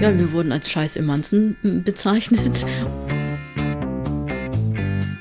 Ja, 0.00 0.18
wir 0.18 0.32
wurden 0.32 0.50
als 0.50 0.70
Scheiß 0.70 0.96
im 0.96 1.04
Manzen 1.04 1.58
bezeichnet. 1.62 2.64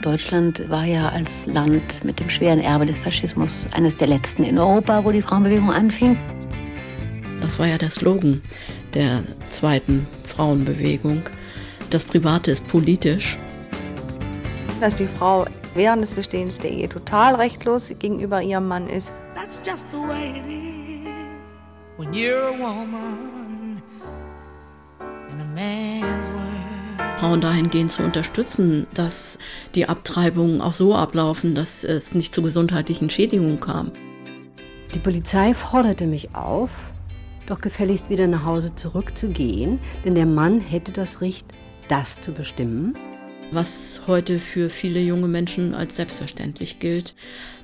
Deutschland 0.02 0.70
war 0.70 0.86
ja 0.86 1.10
als 1.10 1.30
Land 1.46 2.06
mit 2.06 2.22
dem 2.22 2.30
schweren 2.30 2.62
Erbe 2.62 2.86
des 2.86 2.98
Faschismus 2.98 3.68
eines 3.74 3.98
der 3.98 4.08
letzten 4.08 4.46
in 4.46 4.58
Europa, 4.58 5.04
wo 5.04 5.12
die 5.12 5.22
Frauenbewegung 5.22 5.70
anfing. 5.70 6.18
Das 7.42 7.60
war 7.60 7.68
ja 7.68 7.78
der 7.78 7.90
Slogan 7.90 8.42
der 8.94 9.22
zweiten 9.50 10.08
Frauenbewegung. 10.26 11.24
Das 11.90 12.06
Private 12.06 12.52
ist 12.52 12.66
politisch. 12.70 13.38
Dass 14.80 14.96
die 14.96 15.08
Frau 15.08 15.46
während 15.76 16.04
des 16.04 16.14
Bestehens 16.14 16.58
der 16.58 16.72
Ehe 16.72 16.88
total 16.88 17.36
rechtlos 17.36 17.94
gegenüber 18.00 18.42
ihrem 18.42 18.70
Mann 18.70 18.88
ist. 18.88 19.12
That's 19.36 19.62
just 19.66 19.92
the 19.92 19.98
way 19.98 20.40
it 20.40 20.48
is 20.48 21.60
when 21.98 22.14
you're 22.14 22.48
a 22.48 22.58
woman 22.58 23.49
Frauen 27.20 27.42
dahingehend 27.42 27.92
zu 27.92 28.02
unterstützen, 28.02 28.88
dass 28.94 29.40
die 29.76 29.88
Abtreibungen 29.88 30.62
auch 30.62 30.74
so 30.74 30.96
ablaufen, 30.96 31.54
dass 31.54 31.84
es 31.84 32.16
nicht 32.16 32.34
zu 32.34 32.42
gesundheitlichen 32.42 33.10
Schädigungen 33.10 33.60
kam. 33.60 33.92
Die 34.94 35.00
Polizei 35.00 35.54
forderte 35.54 36.08
mich 36.08 36.34
auf, 36.34 36.70
doch 37.46 37.60
gefälligst 37.60 38.10
wieder 38.10 38.28
nach 38.28 38.46
Hause 38.46 38.74
zurückzugehen, 38.74 39.80
denn 40.06 40.16
der 40.16 40.26
Mann 40.26 40.62
hätte 40.62 40.94
das 40.94 41.20
Recht, 41.20 41.46
das 41.90 42.22
zu 42.22 42.32
bestimmen. 42.32 42.96
Was 43.52 44.02
heute 44.08 44.40
für 44.40 44.70
viele 44.70 45.02
junge 45.02 45.28
Menschen 45.28 45.76
als 45.76 45.98
selbstverständlich 45.98 46.80
gilt, 46.80 47.16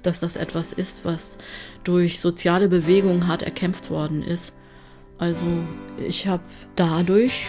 dass 0.01 0.19
das 0.19 0.35
etwas 0.35 0.73
ist, 0.73 1.05
was 1.05 1.37
durch 1.83 2.19
soziale 2.19 2.67
Bewegungen 2.67 3.27
hart 3.27 3.43
erkämpft 3.43 3.89
worden 3.89 4.21
ist. 4.21 4.53
Also 5.17 5.45
ich 5.97 6.27
habe 6.27 6.43
dadurch 6.75 7.47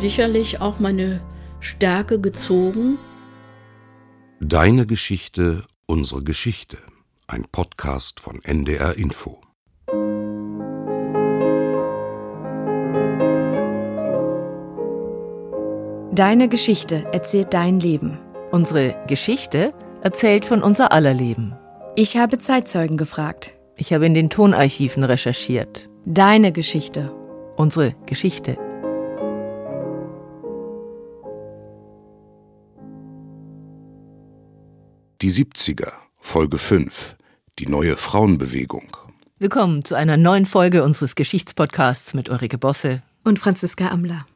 sicherlich 0.00 0.60
auch 0.60 0.80
meine 0.80 1.20
Stärke 1.60 2.20
gezogen. 2.20 2.98
Deine 4.40 4.86
Geschichte, 4.86 5.62
unsere 5.86 6.22
Geschichte. 6.22 6.78
Ein 7.26 7.46
Podcast 7.50 8.20
von 8.20 8.42
NDR 8.42 8.96
Info. 8.98 9.40
Deine 16.12 16.48
Geschichte 16.48 17.06
erzählt 17.12 17.54
dein 17.54 17.80
Leben. 17.80 18.18
Unsere 18.52 18.94
Geschichte 19.08 19.72
erzählt 20.02 20.44
von 20.44 20.62
unser 20.62 20.92
aller 20.92 21.14
Leben. 21.14 21.56
Ich 21.96 22.16
habe 22.16 22.38
Zeitzeugen 22.38 22.96
gefragt. 22.96 23.54
Ich 23.76 23.92
habe 23.92 24.06
in 24.06 24.14
den 24.14 24.30
Tonarchiven 24.30 25.02
recherchiert. 25.02 25.88
Deine 26.06 26.52
Geschichte. 26.52 27.10
Unsere 27.56 27.94
Geschichte. 28.04 28.58
Die 35.22 35.32
70er, 35.32 35.92
Folge 36.20 36.58
5, 36.58 37.16
die 37.58 37.68
neue 37.68 37.96
Frauenbewegung. 37.96 38.94
Willkommen 39.38 39.82
zu 39.82 39.94
einer 39.94 40.18
neuen 40.18 40.44
Folge 40.44 40.84
unseres 40.84 41.14
Geschichtspodcasts 41.14 42.12
mit 42.12 42.28
Ulrike 42.28 42.58
Bosse 42.58 43.02
und 43.24 43.38
Franziska 43.38 43.88
Amler. 43.88 44.26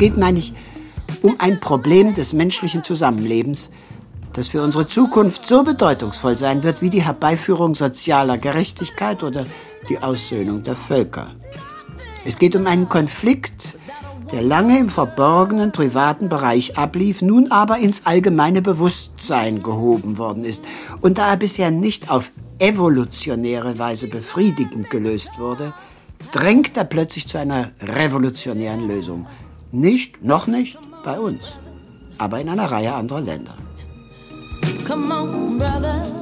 Geht, 0.00 0.16
meine 0.16 0.38
ich, 0.38 0.54
um 1.22 1.36
ein 1.38 1.60
Problem 1.60 2.14
des 2.14 2.32
menschlichen 2.32 2.82
Zusammenlebens, 2.82 3.70
das 4.32 4.48
für 4.48 4.62
unsere 4.62 4.86
Zukunft 4.86 5.46
so 5.46 5.62
bedeutungsvoll 5.62 6.38
sein 6.38 6.62
wird 6.62 6.80
wie 6.80 6.88
die 6.88 7.02
Herbeiführung 7.02 7.74
sozialer 7.74 8.38
Gerechtigkeit 8.38 9.22
oder 9.22 9.44
die 9.88 9.98
Aussöhnung 9.98 10.62
der 10.62 10.74
Völker. 10.74 11.32
Es 12.24 12.38
geht 12.38 12.56
um 12.56 12.66
einen 12.66 12.88
Konflikt, 12.88 13.78
der 14.32 14.42
lange 14.42 14.78
im 14.78 14.88
verborgenen 14.88 15.70
privaten 15.70 16.30
Bereich 16.30 16.78
ablief, 16.78 17.20
nun 17.20 17.50
aber 17.50 17.78
ins 17.78 18.06
allgemeine 18.06 18.62
Bewusstsein 18.62 19.62
gehoben 19.62 20.16
worden 20.16 20.44
ist. 20.44 20.64
Und 21.02 21.18
da 21.18 21.28
er 21.28 21.36
bisher 21.36 21.70
nicht 21.70 22.10
auf 22.10 22.30
evolutionäre 22.58 23.78
Weise 23.78 24.06
befriedigend 24.06 24.88
gelöst 24.88 25.32
wurde, 25.38 25.74
drängt 26.32 26.76
er 26.76 26.84
plötzlich 26.84 27.26
zu 27.26 27.38
einer 27.38 27.72
revolutionären 27.82 28.88
Lösung. 28.88 29.26
Nicht, 29.72 30.24
noch 30.24 30.46
nicht 30.46 30.78
bei 31.04 31.18
uns, 31.18 31.40
aber 32.18 32.40
in 32.40 32.48
einer 32.48 32.70
Reihe 32.70 32.92
anderer 32.92 33.20
Länder. 33.20 33.54
Come 34.86 35.14
on, 35.14 35.58
brothers. 35.58 36.20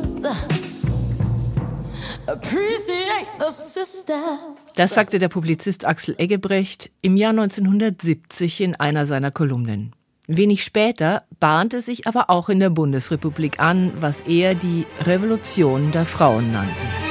Das 4.74 4.94
sagte 4.94 5.18
der 5.18 5.28
Publizist 5.28 5.86
Axel 5.86 6.14
Eggebrecht 6.18 6.90
im 7.00 7.16
Jahr 7.16 7.30
1970 7.30 8.60
in 8.60 8.74
einer 8.74 9.06
seiner 9.06 9.30
Kolumnen. 9.30 9.94
Wenig 10.26 10.62
später 10.62 11.22
bahnte 11.40 11.80
sich 11.80 12.06
aber 12.06 12.28
auch 12.28 12.50
in 12.50 12.60
der 12.60 12.68
Bundesrepublik 12.68 13.60
an, 13.60 13.92
was 13.98 14.20
er 14.20 14.54
die 14.54 14.84
Revolution 15.00 15.90
der 15.90 16.04
Frauen 16.04 16.52
nannte. 16.52 17.07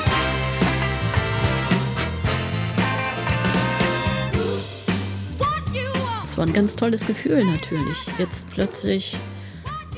War 6.38 6.46
ein 6.46 6.54
ganz 6.54 6.76
tolles 6.76 7.06
Gefühl 7.06 7.44
natürlich, 7.44 7.98
jetzt 8.20 8.50
plötzlich 8.50 9.18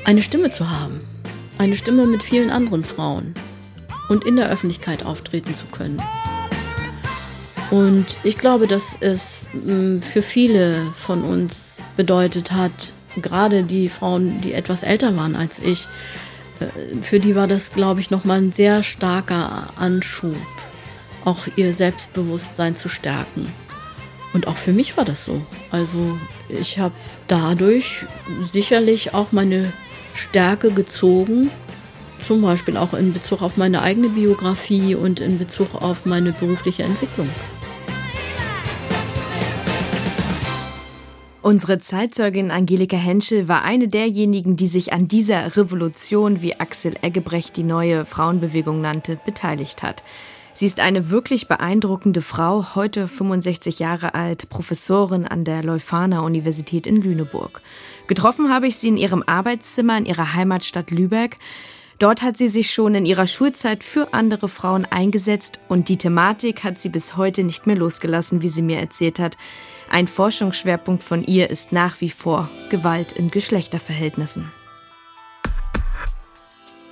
eine 0.06 0.22
Stimme 0.22 0.52
zu 0.52 0.70
haben 0.70 1.00
eine 1.60 1.76
Stimme 1.76 2.08
mit 2.08 2.24
vielen 2.24 2.50
anderen 2.50 2.84
Frauen 2.84 3.34
und 4.08 4.24
in 4.24 4.38
der 4.38 4.50
Öffentlichkeit 4.50 5.06
auftreten 5.06 5.54
zu 5.54 5.66
können. 5.68 6.02
Und 7.70 8.18
ich 8.24 8.40
glaube, 8.40 8.66
dass 8.66 8.98
es 9.00 9.46
mm, 9.54 10.00
für 10.00 10.24
viele 10.24 10.92
von 10.98 11.24
uns 11.24 11.78
bedeutet 11.98 12.52
hat, 12.52 12.94
gerade 13.22 13.64
die 13.64 13.90
Frauen, 13.90 14.42
die 14.42 14.54
etwas 14.54 14.82
älter 14.82 15.16
waren 15.18 15.36
als 15.36 15.60
ich, 15.60 15.86
äh, 16.60 16.96
für 17.04 17.20
die 17.20 17.36
war 17.36 17.46
das, 17.46 17.74
glaube 17.74 18.00
ich, 18.00 18.10
nochmal 18.10 18.40
ein 18.40 18.54
sehr 18.54 18.82
starker 18.82 19.68
Anschub, 19.76 20.38
auch 21.26 21.46
ihr 21.58 21.76
Selbstbewusstsein 21.76 22.76
zu 22.78 22.90
stärken. 22.90 23.48
Und 24.34 24.48
auch 24.48 24.58
für 24.58 24.74
mich 24.74 24.96
war 24.98 25.06
das 25.06 25.26
so. 25.26 25.42
Also 25.72 26.18
ich 26.50 26.78
habe 26.80 26.94
dadurch 27.28 28.06
sicherlich 28.52 29.14
auch 29.14 29.32
meine 29.32 29.74
Stärke 30.14 30.72
gezogen, 30.72 31.50
zum 32.26 32.42
Beispiel 32.42 32.78
auch 32.78 32.94
in 32.94 33.14
Bezug 33.14 33.42
auf 33.42 33.58
meine 33.58 33.82
eigene 33.82 34.10
Biografie 34.10 34.96
und 34.96 35.20
in 35.20 35.40
Bezug 35.40 35.76
auf 35.76 36.06
meine 36.06 36.32
berufliche 36.32 36.84
Entwicklung. 36.84 37.30
Unsere 41.42 41.80
Zeitzeugin 41.80 42.52
Angelika 42.52 42.98
Henschel 42.98 43.48
war 43.48 43.64
eine 43.64 43.88
derjenigen, 43.88 44.58
die 44.58 44.68
sich 44.68 44.92
an 44.92 45.08
dieser 45.08 45.56
Revolution, 45.56 46.42
wie 46.42 46.60
Axel 46.60 46.94
Eggebrecht 47.02 47.56
die 47.56 47.64
neue 47.64 48.06
Frauenbewegung 48.06 48.82
nannte, 48.82 49.18
beteiligt 49.26 49.82
hat. 49.82 50.04
Sie 50.54 50.66
ist 50.66 50.80
eine 50.80 51.10
wirklich 51.10 51.48
beeindruckende 51.48 52.22
Frau, 52.22 52.76
heute 52.76 53.08
65 53.08 53.80
Jahre 53.80 54.14
alt, 54.14 54.50
Professorin 54.50 55.26
an 55.26 55.46
der 55.46 55.64
Leuphana 55.64 56.22
Universität 56.22 56.88
in 56.88 57.02
Lüneburg. 57.02 57.62
Getroffen 58.08 58.52
habe 58.52 58.68
ich 58.68 58.78
sie 58.78 58.90
in 58.90 58.98
ihrem 58.98 59.24
Arbeitszimmer 59.26 59.98
in 59.98 60.06
ihrer 60.06 60.34
Heimatstadt 60.34 60.92
Lübeck. 60.92 61.38
Dort 62.00 62.22
hat 62.22 62.38
sie 62.38 62.48
sich 62.48 62.72
schon 62.72 62.96
in 62.96 63.06
ihrer 63.06 63.28
Schulzeit 63.28 63.84
für 63.84 64.14
andere 64.14 64.48
Frauen 64.48 64.86
eingesetzt 64.86 65.60
und 65.68 65.90
die 65.90 65.98
Thematik 65.98 66.64
hat 66.64 66.80
sie 66.80 66.90
bis 66.90 67.18
heute 67.18 67.44
nicht 67.44 67.68
mehr 67.68 67.76
losgelassen, 67.76 68.42
wie 68.42 68.50
sie 68.50 68.62
mir 68.62 68.80
erzählt 68.80 69.20
hat. 69.20 69.38
Ein 69.90 70.08
Forschungsschwerpunkt 70.08 71.04
von 71.04 71.24
ihr 71.24 71.50
ist 71.50 71.72
nach 71.72 72.00
wie 72.00 72.10
vor 72.10 72.50
Gewalt 72.70 73.12
in 73.12 73.32
Geschlechterverhältnissen. 73.32 74.52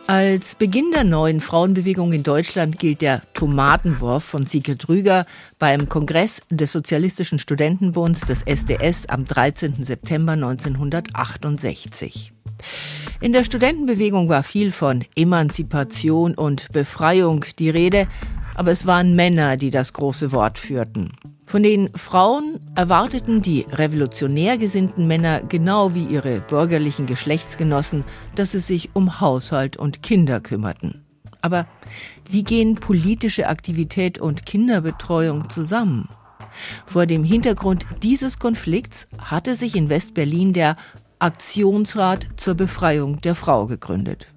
Als 0.07 0.56
Beginn 0.56 0.92
der 0.94 1.04
neuen 1.04 1.42
Frauenbewegung 1.42 2.13
in 2.13 2.24
Deutschland 2.24 2.80
gilt 2.80 3.01
der 3.01 3.24
Tomatenwurf 3.33 4.24
von 4.24 4.48
Sigrid 4.48 4.88
Rüger 4.88 5.25
beim 5.59 5.89
Kongress 5.89 6.42
des 6.50 6.71
Sozialistischen 6.71 7.39
Studentenbunds 7.39 8.21
des 8.21 8.44
SDS 8.44 9.09
am 9.09 9.25
13. 9.25 9.83
September 9.83 10.31
1968. 10.31 12.31
In 13.19 13.33
der 13.33 13.44
Studentenbewegung 13.44 14.30
war 14.30 14.44
viel 14.44 14.71
von 14.71 15.04
Emanzipation 15.18 16.36
und 16.36 16.71
Befreiung 16.71 17.44
die 17.59 17.69
Rede, 17.69 18.07
aber 18.56 18.71
es 18.71 18.88
waren 18.88 19.13
Männer, 19.13 19.57
die 19.57 19.71
das 19.71 19.92
große 19.92 20.31
Wort 20.31 20.57
führten. 20.57 21.12
Von 21.49 21.63
den 21.63 21.89
Frauen 21.95 22.59
erwarteten 22.75 23.41
die 23.41 23.65
revolutionär 23.71 24.57
gesinnten 24.57 25.07
Männer 25.07 25.39
genau 25.39 25.95
wie 25.95 26.03
ihre 26.03 26.41
bürgerlichen 26.41 27.05
Geschlechtsgenossen, 27.05 28.03
dass 28.35 28.51
sie 28.51 28.59
sich 28.59 28.89
um 28.94 29.21
Haushalt 29.21 29.77
und 29.77 30.03
Kinder 30.03 30.41
kümmerten. 30.41 31.05
Aber 31.41 31.65
wie 32.29 32.44
gehen 32.44 32.75
politische 32.75 33.47
Aktivität 33.47 34.19
und 34.19 34.45
Kinderbetreuung 34.45 35.49
zusammen? 35.49 36.09
Vor 36.85 37.05
dem 37.05 37.23
Hintergrund 37.23 37.85
dieses 38.03 38.39
Konflikts 38.39 39.07
hatte 39.17 39.55
sich 39.55 39.77
in 39.77 39.88
Westberlin 39.88 40.51
der 40.51 40.75
Aktionsrat 41.19 42.27
zur 42.35 42.55
Befreiung 42.55 43.21
der 43.21 43.35
Frau 43.35 43.67
gegründet. 43.67 44.27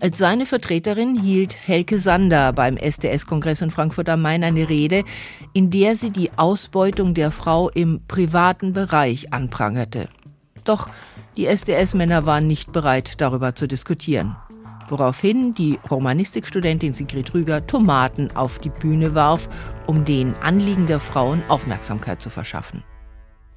Als 0.00 0.18
seine 0.18 0.46
Vertreterin 0.46 1.20
hielt 1.20 1.56
Helke 1.66 1.98
Sander 1.98 2.52
beim 2.52 2.76
SDS-Kongress 2.76 3.62
in 3.62 3.70
Frankfurt 3.70 4.08
am 4.08 4.22
Main 4.22 4.44
eine 4.44 4.68
Rede, 4.68 5.04
in 5.52 5.70
der 5.70 5.96
sie 5.96 6.10
die 6.10 6.30
Ausbeutung 6.36 7.14
der 7.14 7.30
Frau 7.30 7.70
im 7.70 8.00
privaten 8.06 8.72
Bereich 8.72 9.32
anprangerte. 9.32 10.08
Doch 10.64 10.88
die 11.36 11.46
SDS-Männer 11.46 12.26
waren 12.26 12.46
nicht 12.46 12.72
bereit, 12.72 13.20
darüber 13.20 13.54
zu 13.54 13.66
diskutieren. 13.66 14.36
Woraufhin 14.88 15.52
die 15.52 15.78
Romanistikstudentin 15.90 16.92
Sigrid 16.92 17.32
Rüger 17.34 17.66
Tomaten 17.66 18.30
auf 18.36 18.58
die 18.58 18.70
Bühne 18.70 19.14
warf, 19.14 19.48
um 19.86 20.04
den 20.04 20.34
Anliegen 20.42 20.86
der 20.86 21.00
Frauen 21.00 21.42
Aufmerksamkeit 21.48 22.20
zu 22.20 22.30
verschaffen. 22.30 22.82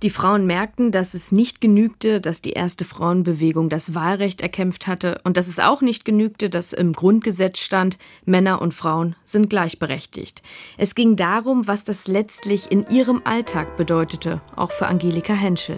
Die 0.03 0.11
Frauen 0.11 0.45
merkten, 0.45 0.91
dass 0.91 1.15
es 1.15 1.31
nicht 1.31 1.59
genügte, 1.59 2.21
dass 2.21 2.43
die 2.43 2.51
erste 2.51 2.85
Frauenbewegung 2.85 3.67
das 3.67 3.95
Wahlrecht 3.95 4.41
erkämpft 4.41 4.85
hatte 4.85 5.19
und 5.23 5.37
dass 5.37 5.47
es 5.47 5.57
auch 5.57 5.81
nicht 5.81 6.05
genügte, 6.05 6.51
dass 6.51 6.71
im 6.71 6.93
Grundgesetz 6.93 7.57
stand, 7.57 7.97
Männer 8.23 8.61
und 8.61 8.75
Frauen 8.75 9.15
sind 9.25 9.49
gleichberechtigt. 9.49 10.43
Es 10.77 10.93
ging 10.93 11.15
darum, 11.15 11.67
was 11.67 11.83
das 11.83 12.07
letztlich 12.07 12.71
in 12.71 12.85
ihrem 12.91 13.23
Alltag 13.23 13.75
bedeutete, 13.75 14.39
auch 14.55 14.69
für 14.69 14.85
Angelika 14.85 15.33
Henschel. 15.33 15.77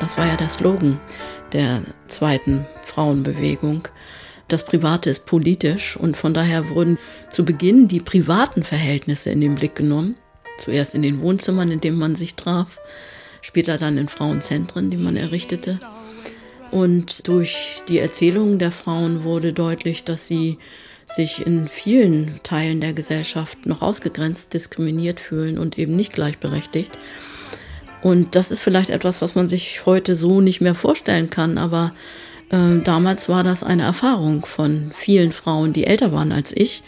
Das 0.00 0.18
war 0.18 0.26
ja 0.26 0.36
der 0.36 0.48
Slogan 0.48 0.98
der 1.52 1.82
zweiten 2.08 2.66
Frauenbewegung 2.82 3.86
das 4.48 4.64
Private 4.64 5.10
ist 5.10 5.26
politisch 5.26 5.96
und 5.96 6.16
von 6.16 6.34
daher 6.34 6.70
wurden 6.70 6.98
zu 7.30 7.44
Beginn 7.44 7.88
die 7.88 8.00
privaten 8.00 8.62
Verhältnisse 8.62 9.30
in 9.30 9.40
den 9.40 9.54
Blick 9.54 9.74
genommen. 9.74 10.16
Zuerst 10.60 10.94
in 10.94 11.02
den 11.02 11.20
Wohnzimmern, 11.20 11.70
in 11.70 11.80
denen 11.80 11.98
man 11.98 12.14
sich 12.14 12.34
traf, 12.34 12.78
später 13.40 13.76
dann 13.78 13.98
in 13.98 14.08
Frauenzentren, 14.08 14.90
die 14.90 14.96
man 14.96 15.16
errichtete. 15.16 15.80
Und 16.70 17.26
durch 17.28 17.82
die 17.88 17.98
Erzählungen 17.98 18.58
der 18.58 18.70
Frauen 18.70 19.24
wurde 19.24 19.52
deutlich, 19.52 20.04
dass 20.04 20.26
sie 20.26 20.58
sich 21.06 21.46
in 21.46 21.68
vielen 21.68 22.40
Teilen 22.42 22.80
der 22.80 22.92
Gesellschaft 22.92 23.66
noch 23.66 23.82
ausgegrenzt, 23.82 24.54
diskriminiert 24.54 25.20
fühlen 25.20 25.58
und 25.58 25.78
eben 25.78 25.96
nicht 25.96 26.12
gleichberechtigt. 26.12 26.98
Und 28.02 28.34
das 28.34 28.50
ist 28.50 28.60
vielleicht 28.60 28.90
etwas, 28.90 29.22
was 29.22 29.34
man 29.34 29.48
sich 29.48 29.86
heute 29.86 30.14
so 30.14 30.40
nicht 30.40 30.60
mehr 30.60 30.74
vorstellen 30.74 31.30
kann, 31.30 31.58
aber 31.58 31.94
äh, 32.54 32.80
damals 32.82 33.28
war 33.28 33.42
das 33.42 33.64
eine 33.64 33.82
Erfahrung 33.82 34.46
von 34.46 34.92
vielen 34.94 35.32
Frauen, 35.32 35.72
die 35.72 35.86
älter 35.86 36.12
waren 36.12 36.30
als 36.30 36.52
ich. 36.56 36.82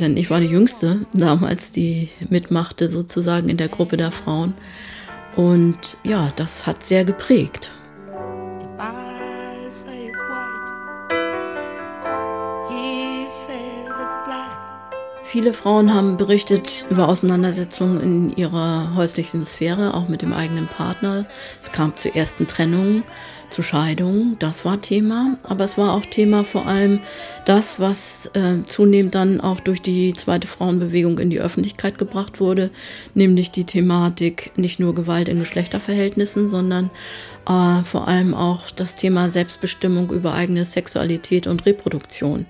Denn 0.00 0.16
ich 0.16 0.30
war 0.30 0.40
die 0.40 0.46
Jüngste 0.46 1.06
damals, 1.12 1.72
die 1.72 2.10
mitmachte 2.28 2.90
sozusagen 2.90 3.48
in 3.48 3.56
der 3.56 3.68
Gruppe 3.68 3.96
der 3.96 4.10
Frauen. 4.10 4.54
Und 5.36 5.96
ja, 6.02 6.32
das 6.36 6.66
hat 6.66 6.84
sehr 6.84 7.04
geprägt. 7.04 7.70
Viele 15.24 15.52
Frauen 15.52 15.92
haben 15.92 16.16
berichtet 16.16 16.86
über 16.88 17.08
Auseinandersetzungen 17.08 18.00
in 18.00 18.36
ihrer 18.36 18.94
häuslichen 18.94 19.44
Sphäre, 19.44 19.92
auch 19.92 20.08
mit 20.08 20.22
dem 20.22 20.32
eigenen 20.32 20.66
Partner. 20.66 21.26
Es 21.60 21.72
kam 21.72 21.94
zu 21.96 22.14
ersten 22.14 22.46
Trennungen 22.46 23.02
zu 23.50 23.62
Scheidungen, 23.62 24.36
das 24.38 24.64
war 24.64 24.80
Thema, 24.80 25.38
aber 25.42 25.64
es 25.64 25.78
war 25.78 25.94
auch 25.94 26.04
Thema 26.06 26.44
vor 26.44 26.66
allem 26.66 27.00
das, 27.44 27.80
was 27.80 28.26
äh, 28.34 28.58
zunehmend 28.66 29.14
dann 29.14 29.40
auch 29.40 29.60
durch 29.60 29.80
die 29.80 30.14
zweite 30.14 30.46
Frauenbewegung 30.46 31.18
in 31.18 31.30
die 31.30 31.40
Öffentlichkeit 31.40 31.98
gebracht 31.98 32.40
wurde, 32.40 32.70
nämlich 33.14 33.50
die 33.50 33.64
Thematik 33.64 34.52
nicht 34.56 34.80
nur 34.80 34.94
Gewalt 34.94 35.28
in 35.28 35.38
Geschlechterverhältnissen, 35.38 36.48
sondern 36.48 36.90
äh, 37.48 37.82
vor 37.84 38.08
allem 38.08 38.34
auch 38.34 38.70
das 38.70 38.96
Thema 38.96 39.30
Selbstbestimmung 39.30 40.10
über 40.10 40.34
eigene 40.34 40.64
Sexualität 40.64 41.46
und 41.46 41.66
Reproduktion. 41.66 42.46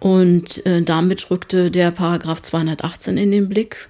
Und 0.00 0.64
äh, 0.66 0.82
damit 0.82 1.30
rückte 1.30 1.70
der 1.70 1.90
Paragraph 1.90 2.42
218 2.42 3.16
in 3.16 3.30
den 3.30 3.48
Blick, 3.48 3.88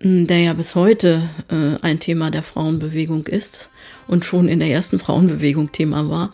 der 0.00 0.40
ja 0.40 0.52
bis 0.52 0.74
heute 0.74 1.28
äh, 1.50 1.82
ein 1.82 2.00
Thema 2.00 2.30
der 2.30 2.42
Frauenbewegung 2.42 3.26
ist 3.26 3.70
und 4.08 4.24
schon 4.24 4.48
in 4.48 4.58
der 4.58 4.68
ersten 4.68 4.98
Frauenbewegung 4.98 5.72
Thema 5.72 6.08
war. 6.08 6.32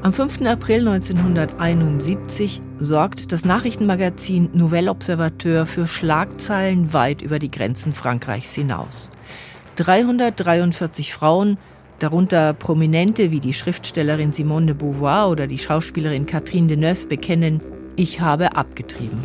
Am 0.00 0.12
5. 0.12 0.42
April 0.46 0.86
1971 0.88 2.62
sorgt 2.78 3.32
das 3.32 3.44
Nachrichtenmagazin 3.44 4.50
Nouvelle 4.52 4.90
Observateur 4.90 5.66
für 5.66 5.86
Schlagzeilen 5.86 6.92
weit 6.92 7.20
über 7.20 7.38
die 7.38 7.50
Grenzen 7.50 7.92
Frankreichs 7.92 8.54
hinaus. 8.54 9.10
343 9.76 11.12
Frauen, 11.12 11.58
darunter 11.98 12.52
Prominente 12.52 13.30
wie 13.32 13.40
die 13.40 13.52
Schriftstellerin 13.52 14.32
Simone 14.32 14.66
de 14.66 14.74
Beauvoir 14.76 15.30
oder 15.30 15.46
die 15.46 15.58
Schauspielerin 15.58 16.26
Catherine 16.26 16.68
Deneuve, 16.68 17.06
bekennen, 17.06 17.60
ich 17.96 18.20
habe 18.20 18.56
abgetrieben. 18.56 19.18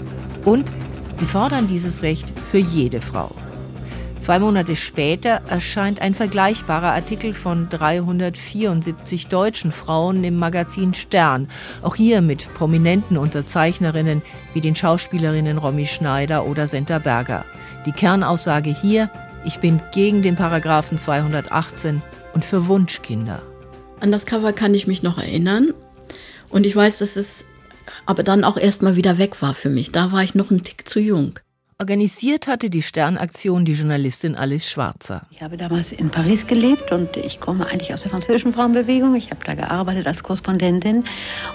Und 0.43 0.65
sie 1.13 1.25
fordern 1.25 1.67
dieses 1.67 2.01
Recht 2.01 2.27
für 2.43 2.57
jede 2.57 2.99
Frau. 2.99 3.31
Zwei 4.23 4.39
Monate 4.39 4.77
später 4.77 5.41
erscheint 5.49 6.01
ein 6.01 6.15
vergleichbarer 6.15 6.93
Artikel 6.93 7.33
von 7.33 7.67
374 7.69 9.27
deutschen 9.27 9.73
Frauen 9.73 10.23
im 10.23 10.39
Magazin 10.39 10.93
Stern. 10.93 11.49
Auch 11.81 11.97
hier 11.97 12.21
mit 12.21 12.53
prominenten 12.53 13.17
Unterzeichnerinnen 13.17 14.21
wie 14.53 14.61
den 14.61 14.77
Schauspielerinnen 14.77 15.57
Romy 15.57 15.85
Schneider 15.87 16.45
oder 16.45 16.69
Senta 16.69 16.99
Berger. 16.99 17.43
Die 17.85 17.91
Kernaussage 17.91 18.69
hier, 18.69 19.09
ich 19.43 19.59
bin 19.59 19.81
gegen 19.91 20.21
den 20.21 20.37
Paragraphen 20.37 20.97
218 20.97 22.01
und 22.33 22.45
für 22.45 22.67
Wunschkinder. 22.67 23.41
An 23.99 24.13
das 24.13 24.25
Cover 24.25 24.53
kann 24.53 24.73
ich 24.73 24.87
mich 24.87 25.03
noch 25.03 25.17
erinnern. 25.17 25.73
Und 26.47 26.65
ich 26.65 26.73
weiß, 26.73 26.99
dass 26.99 27.17
es 27.17 27.45
aber 28.05 28.23
dann 28.23 28.45
auch 28.45 28.55
erstmal 28.55 28.95
wieder 28.95 29.17
weg 29.17 29.41
war 29.41 29.53
für 29.53 29.69
mich. 29.69 29.91
Da 29.91 30.13
war 30.13 30.23
ich 30.23 30.33
noch 30.33 30.49
ein 30.49 30.63
Tick 30.63 30.87
zu 30.87 31.01
jung. 31.01 31.39
Organisiert 31.79 32.47
hatte 32.47 32.69
die 32.69 32.81
Sternaktion 32.81 33.65
die 33.65 33.73
Journalistin 33.73 34.35
Alice 34.35 34.69
Schwarzer. 34.69 35.23
Ich 35.31 35.41
habe 35.41 35.57
damals 35.57 35.91
in 35.91 36.11
Paris 36.11 36.45
gelebt 36.47 36.91
und 36.91 37.17
ich 37.17 37.39
komme 37.39 37.65
eigentlich 37.67 37.93
aus 37.93 38.01
der 38.01 38.11
französischen 38.11 38.53
Frauenbewegung. 38.53 39.15
Ich 39.15 39.31
habe 39.31 39.43
da 39.43 39.53
gearbeitet 39.53 40.07
als 40.07 40.23
Korrespondentin 40.23 41.03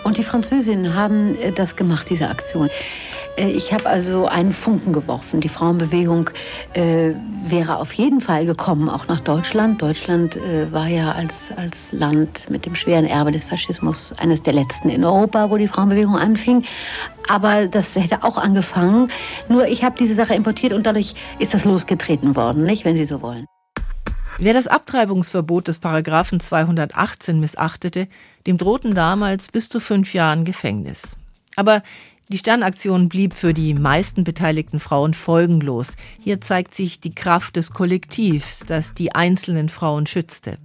und 0.05 0.17
die 0.19 0.25
Französinnen 0.25 0.94
haben 0.94 1.41
äh, 1.41 1.53
das 1.53 1.76
gemacht, 1.76 2.06
diese 2.11 2.29
Aktion. 2.29 2.69
Äh, 3.38 3.50
ich 3.50 3.73
habe 3.73 3.87
also 3.87 4.26
einen 4.26 4.52
Funken 4.52 4.93
geworfen. 4.93 5.40
Die 5.40 5.49
Frauenbewegung 5.49 6.31
äh, 6.75 7.12
wäre 7.46 7.76
auf 7.76 7.93
jeden 7.93 8.20
Fall 8.20 8.44
gekommen, 8.46 8.88
auch 8.88 9.06
nach 9.08 9.20
Deutschland. 9.20 9.80
Deutschland 9.80 10.37
äh, 10.37 10.71
war 10.73 10.88
ja 10.88 11.12
als, 11.12 11.35
als 11.57 11.76
Land 11.92 12.50
mit 12.50 12.66
dem 12.66 12.75
schweren 12.75 13.07
Erbe 13.07 13.33
des 13.33 13.45
Faschismus 13.45 14.12
eines 14.18 14.42
der 14.42 14.52
letzten 14.52 14.90
in 14.90 15.04
Europa, 15.04 15.50
wo 15.50 15.57
die 15.57 15.68
Frauenbewegung 15.68 16.16
anfing. 16.16 16.64
Aber 17.28 17.66
das 17.66 17.95
hätte 17.95 18.25
auch 18.25 18.38
angefangen. 18.38 19.11
Nur 19.49 19.66
ich 19.66 19.85
habe 19.85 19.97
diese 19.99 20.14
Sache 20.14 20.35
importiert 20.35 20.73
und 20.73 20.85
dadurch 20.87 21.14
ist 21.38 21.54
das 21.54 21.64
losgetreten 21.64 22.37
worden, 22.37 22.64
nicht, 22.64 22.85
wenn 22.85 22.97
Sie 22.97 23.04
so 23.04 23.23
wollen. 23.23 23.45
Wer 24.40 24.54
das 24.54 24.68
Abtreibungsverbot 24.68 25.66
des 25.66 25.80
Paragraphen 25.80 26.38
218 26.38 27.40
missachtete, 27.40 28.07
dem 28.47 28.57
drohten 28.57 28.95
damals 28.95 29.49
bis 29.49 29.68
zu 29.68 29.80
fünf 29.80 30.14
Jahren 30.14 30.45
Gefängnis. 30.45 31.16
Aber 31.57 31.83
die 32.28 32.38
Sternaktion 32.38 33.08
blieb 33.08 33.35
für 33.35 33.54
die 33.54 33.75
meisten 33.75 34.25
beteiligten 34.25 34.80
Frauen 34.80 35.14
folgenlos. 35.14 35.97
Hier 36.20 36.40
zeigt 36.40 36.75
sich 36.75 37.00
die 37.00 37.14
Kraft 37.14 37.56
des 37.56 37.70
Kollektivs, 37.70 38.61
das 38.66 38.92
die 38.92 39.14
einzelnen 39.14 39.68
Frauen 39.68 40.06
schützte. 40.06 40.58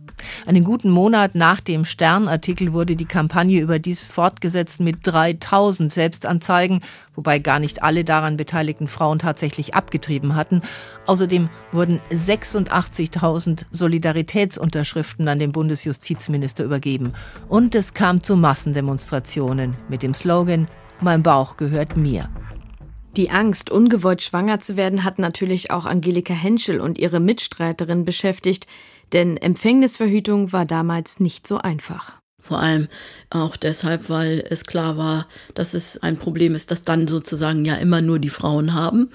Einen 0.46 0.64
guten 0.64 0.90
Monat 0.90 1.36
nach 1.36 1.60
dem 1.60 1.86
Sternartikel 1.86 2.74
wurde 2.74 2.96
die 2.96 3.06
Kampagne 3.06 3.62
überdies 3.62 4.08
fortgesetzt 4.08 4.80
mit 4.80 5.00
3000 5.04 5.92
Selbstanzeigen, 5.92 6.82
wobei 7.16 7.40
gar 7.40 7.60
nicht 7.60 7.84
alle 7.84 8.04
daran 8.04 8.38
beteiligten 8.38 8.88
Frauen 8.88 9.20
tatsächlich 9.20 9.74
abgetrieben 9.74 10.36
hatten. 10.36 10.62
Außerdem 11.06 11.50
wurden 11.72 12.00
86.000 12.12 13.66
Solidaritätsunterschriften 13.72 15.28
an 15.28 15.40
den 15.40 15.52
Bundesjustizminister 15.52 16.64
übergeben. 16.64 17.14
Und 17.50 17.76
es 17.76 17.94
kam 17.94 18.22
zu 18.24 18.36
Massendemonstrationen 18.36 19.76
mit 19.90 20.04
dem 20.04 20.14
Slogan 20.14 20.68
mein 21.04 21.24
Bauch 21.24 21.58
gehört 21.58 21.98
mir. 21.98 22.30
Die 23.16 23.30
Angst, 23.30 23.70
ungewollt 23.70 24.24
schwanger 24.24 24.60
zu 24.60 24.76
werden, 24.76 25.04
hat 25.04 25.20
natürlich 25.20 25.70
auch 25.70 25.86
Angelika 25.86 26.34
Henschel 26.34 26.82
und 26.82 26.98
ihre 26.98 27.20
Mitstreiterin 27.20 28.06
beschäftigt, 28.06 28.66
denn 29.12 29.38
Empfängnisverhütung 29.38 30.52
war 30.52 30.66
damals 30.66 31.20
nicht 31.20 31.46
so 31.46 31.60
einfach. 31.60 32.24
Vor 32.44 32.60
allem 32.60 32.90
auch 33.30 33.56
deshalb, 33.56 34.10
weil 34.10 34.44
es 34.50 34.66
klar 34.66 34.98
war, 34.98 35.28
dass 35.54 35.74
es 35.74 36.04
ein 36.04 36.18
Problem 36.18 36.56
ist, 36.56 36.72
dass 36.72 36.82
dann 36.82 37.08
sozusagen 37.08 37.64
ja 37.64 37.76
immer 37.76 38.02
nur 38.02 38.20
die 38.20 38.28
Frauen 38.28 38.74
haben. 38.74 39.12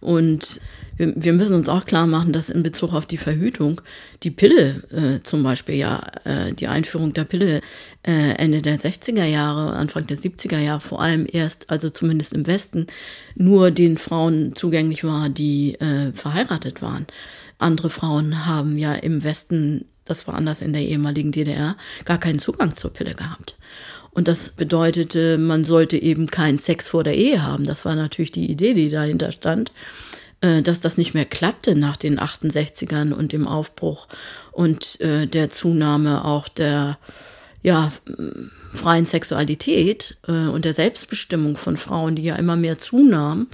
Und 0.00 0.60
wir, 0.96 1.12
wir 1.14 1.32
müssen 1.32 1.54
uns 1.54 1.68
auch 1.68 1.84
klar 1.84 2.08
machen, 2.08 2.32
dass 2.32 2.50
in 2.50 2.64
Bezug 2.64 2.92
auf 2.92 3.06
die 3.06 3.18
Verhütung 3.18 3.80
die 4.24 4.32
Pille 4.32 4.82
äh, 4.90 5.22
zum 5.22 5.44
Beispiel 5.44 5.76
ja, 5.76 6.04
äh, 6.24 6.54
die 6.54 6.66
Einführung 6.66 7.12
der 7.12 7.24
Pille 7.24 7.60
äh, 8.06 8.34
Ende 8.36 8.62
der 8.62 8.78
60er 8.78 9.24
Jahre, 9.24 9.74
Anfang 9.74 10.06
der 10.06 10.18
70er 10.18 10.58
Jahre 10.58 10.80
vor 10.80 11.00
allem 11.00 11.26
erst, 11.30 11.70
also 11.70 11.90
zumindest 11.90 12.32
im 12.32 12.46
Westen, 12.46 12.86
nur 13.34 13.70
den 13.70 13.98
Frauen 13.98 14.54
zugänglich 14.54 15.04
war, 15.04 15.28
die 15.28 15.74
äh, 15.74 16.12
verheiratet 16.12 16.82
waren. 16.82 17.06
Andere 17.58 17.90
Frauen 17.90 18.46
haben 18.46 18.78
ja 18.78 18.94
im 18.94 19.22
Westen, 19.22 19.86
das 20.04 20.26
war 20.26 20.34
anders 20.34 20.62
in 20.62 20.72
der 20.72 20.82
ehemaligen 20.82 21.32
DDR, 21.32 21.76
gar 22.04 22.18
keinen 22.18 22.40
Zugang 22.40 22.76
zur 22.76 22.92
Pille 22.92 23.14
gehabt. 23.14 23.56
Und 24.10 24.28
das 24.28 24.50
bedeutete, 24.50 25.38
man 25.38 25.64
sollte 25.64 25.96
eben 25.96 26.26
keinen 26.26 26.58
Sex 26.58 26.88
vor 26.88 27.02
der 27.02 27.16
Ehe 27.16 27.42
haben. 27.42 27.64
Das 27.64 27.84
war 27.84 27.94
natürlich 27.94 28.32
die 28.32 28.50
Idee, 28.50 28.74
die 28.74 28.90
dahinter 28.90 29.32
stand. 29.32 29.72
Äh, 30.42 30.60
dass 30.60 30.80
das 30.80 30.98
nicht 30.98 31.14
mehr 31.14 31.24
klappte 31.24 31.76
nach 31.76 31.96
den 31.96 32.18
68ern 32.18 33.12
und 33.12 33.32
dem 33.32 33.46
Aufbruch 33.46 34.08
und 34.50 35.00
äh, 35.00 35.26
der 35.26 35.50
Zunahme 35.50 36.24
auch 36.24 36.48
der 36.48 36.98
ja, 37.62 37.92
freien 38.74 39.06
Sexualität 39.06 40.16
äh, 40.26 40.48
und 40.48 40.64
der 40.64 40.74
Selbstbestimmung 40.74 41.56
von 41.56 41.76
Frauen, 41.76 42.16
die 42.16 42.24
ja 42.24 42.36
immer 42.36 42.56
mehr 42.56 42.78
zunahm, 42.78 43.48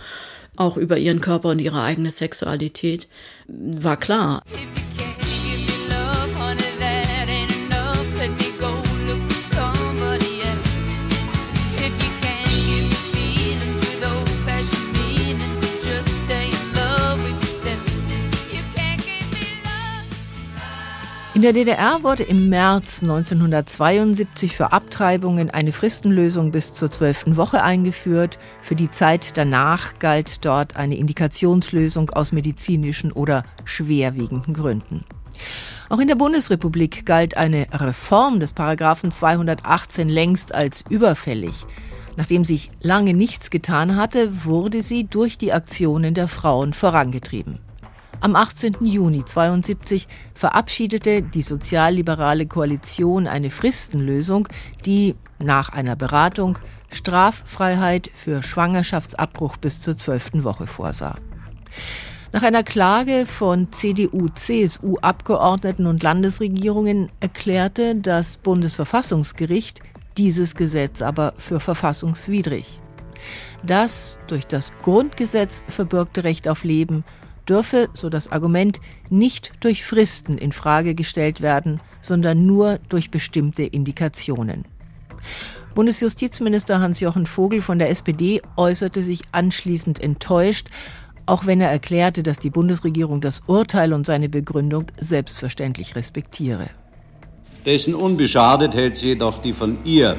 auch 0.56 0.76
über 0.76 0.98
ihren 0.98 1.20
Körper 1.20 1.50
und 1.50 1.58
ihre 1.60 1.82
eigene 1.82 2.10
Sexualität, 2.10 3.08
war 3.46 3.96
klar. 3.96 4.42
In 21.38 21.42
der 21.42 21.52
DDR 21.52 22.02
wurde 22.02 22.25
im 22.25 22.49
März 22.49 23.00
1972 23.00 24.57
für 24.57 24.73
Abtreibungen 24.73 25.52
eine 25.52 25.71
Fristenlösung 25.71 26.50
bis 26.50 26.75
zur 26.75 26.90
zwölften 26.90 27.37
Woche 27.37 27.62
eingeführt. 27.62 28.40
Für 28.61 28.75
die 28.75 28.90
Zeit 28.90 29.37
danach 29.37 30.00
galt 30.00 30.45
dort 30.45 30.75
eine 30.75 30.97
Indikationslösung 30.97 32.11
aus 32.11 32.33
medizinischen 32.33 33.12
oder 33.12 33.45
schwerwiegenden 33.64 34.52
Gründen. 34.52 35.04
Auch 35.88 36.00
in 36.00 36.09
der 36.09 36.16
Bundesrepublik 36.16 37.07
galt 37.07 37.37
eine 37.37 37.68
Reform 37.73 38.40
des 38.40 38.52
Paragraphen 38.52 39.12
218 39.12 40.09
längst 40.09 40.52
als 40.52 40.83
überfällig. 40.90 41.54
Nachdem 42.16 42.45
sich 42.45 42.73
lange 42.80 43.14
nichts 43.14 43.50
getan 43.50 43.95
hatte, 43.95 44.45
wurde 44.45 44.83
sie 44.83 45.04
durch 45.04 45.38
die 45.38 45.52
Aktionen 45.52 46.14
der 46.14 46.26
Frauen 46.26 46.73
vorangetrieben. 46.73 47.61
Am 48.20 48.34
18. 48.34 48.78
Juni 48.80 49.18
1972 49.18 50.08
verabschiedete 50.34 51.22
die 51.22 51.42
sozialliberale 51.42 52.46
Koalition 52.46 53.28
eine 53.28 53.50
Fristenlösung, 53.50 54.48
die 54.84 55.14
nach 55.38 55.68
einer 55.68 55.94
Beratung 55.94 56.58
Straffreiheit 56.90 58.10
für 58.12 58.42
Schwangerschaftsabbruch 58.42 59.56
bis 59.58 59.82
zur 59.82 59.96
zwölften 59.96 60.42
Woche 60.42 60.66
vorsah. 60.66 61.14
Nach 62.32 62.42
einer 62.42 62.64
Klage 62.64 63.25
von 63.25 63.70
CDU, 63.70 64.28
CSU 64.28 64.96
Abgeordneten 65.00 65.87
und 65.87 66.02
Landesregierungen 66.02 67.10
erklärte 67.20 67.94
das 67.94 68.37
Bundesverfassungsgericht 68.37 69.80
dieses 70.16 70.56
Gesetz 70.56 71.02
aber 71.02 71.34
für 71.37 71.60
verfassungswidrig. 71.60 72.80
Das 73.62 74.18
durch 74.26 74.46
das 74.46 74.72
Grundgesetz 74.82 75.62
verbürgte 75.68 76.25
Recht 76.25 76.48
auf 76.48 76.64
Leben 76.64 77.04
dürfe, 77.48 77.88
so 77.94 78.08
das 78.08 78.30
Argument, 78.30 78.80
nicht 79.10 79.52
durch 79.60 79.84
Fristen 79.84 80.38
in 80.38 80.52
Frage 80.52 80.94
gestellt 80.94 81.40
werden, 81.40 81.80
sondern 82.00 82.46
nur 82.46 82.78
durch 82.88 83.10
bestimmte 83.10 83.62
Indikationen. 83.64 84.64
Bundesjustizminister 85.74 86.80
Hans-Jochen 86.80 87.26
Vogel 87.26 87.62
von 87.62 87.78
der 87.78 87.90
SPD 87.90 88.42
äußerte 88.56 89.02
sich 89.02 89.22
anschließend 89.32 90.00
enttäuscht, 90.00 90.68
auch 91.26 91.46
wenn 91.46 91.60
er 91.60 91.70
erklärte, 91.70 92.22
dass 92.22 92.38
die 92.38 92.50
Bundesregierung 92.50 93.20
das 93.20 93.42
Urteil 93.46 93.92
und 93.92 94.06
seine 94.06 94.28
Begründung 94.28 94.86
selbstverständlich 94.98 95.94
respektiere. 95.94 96.70
Dessen 97.66 97.94
unbeschadet 97.94 98.74
hält 98.74 98.96
sie 98.96 99.08
jedoch 99.08 99.42
die 99.42 99.52
von 99.52 99.78
ihr 99.84 100.18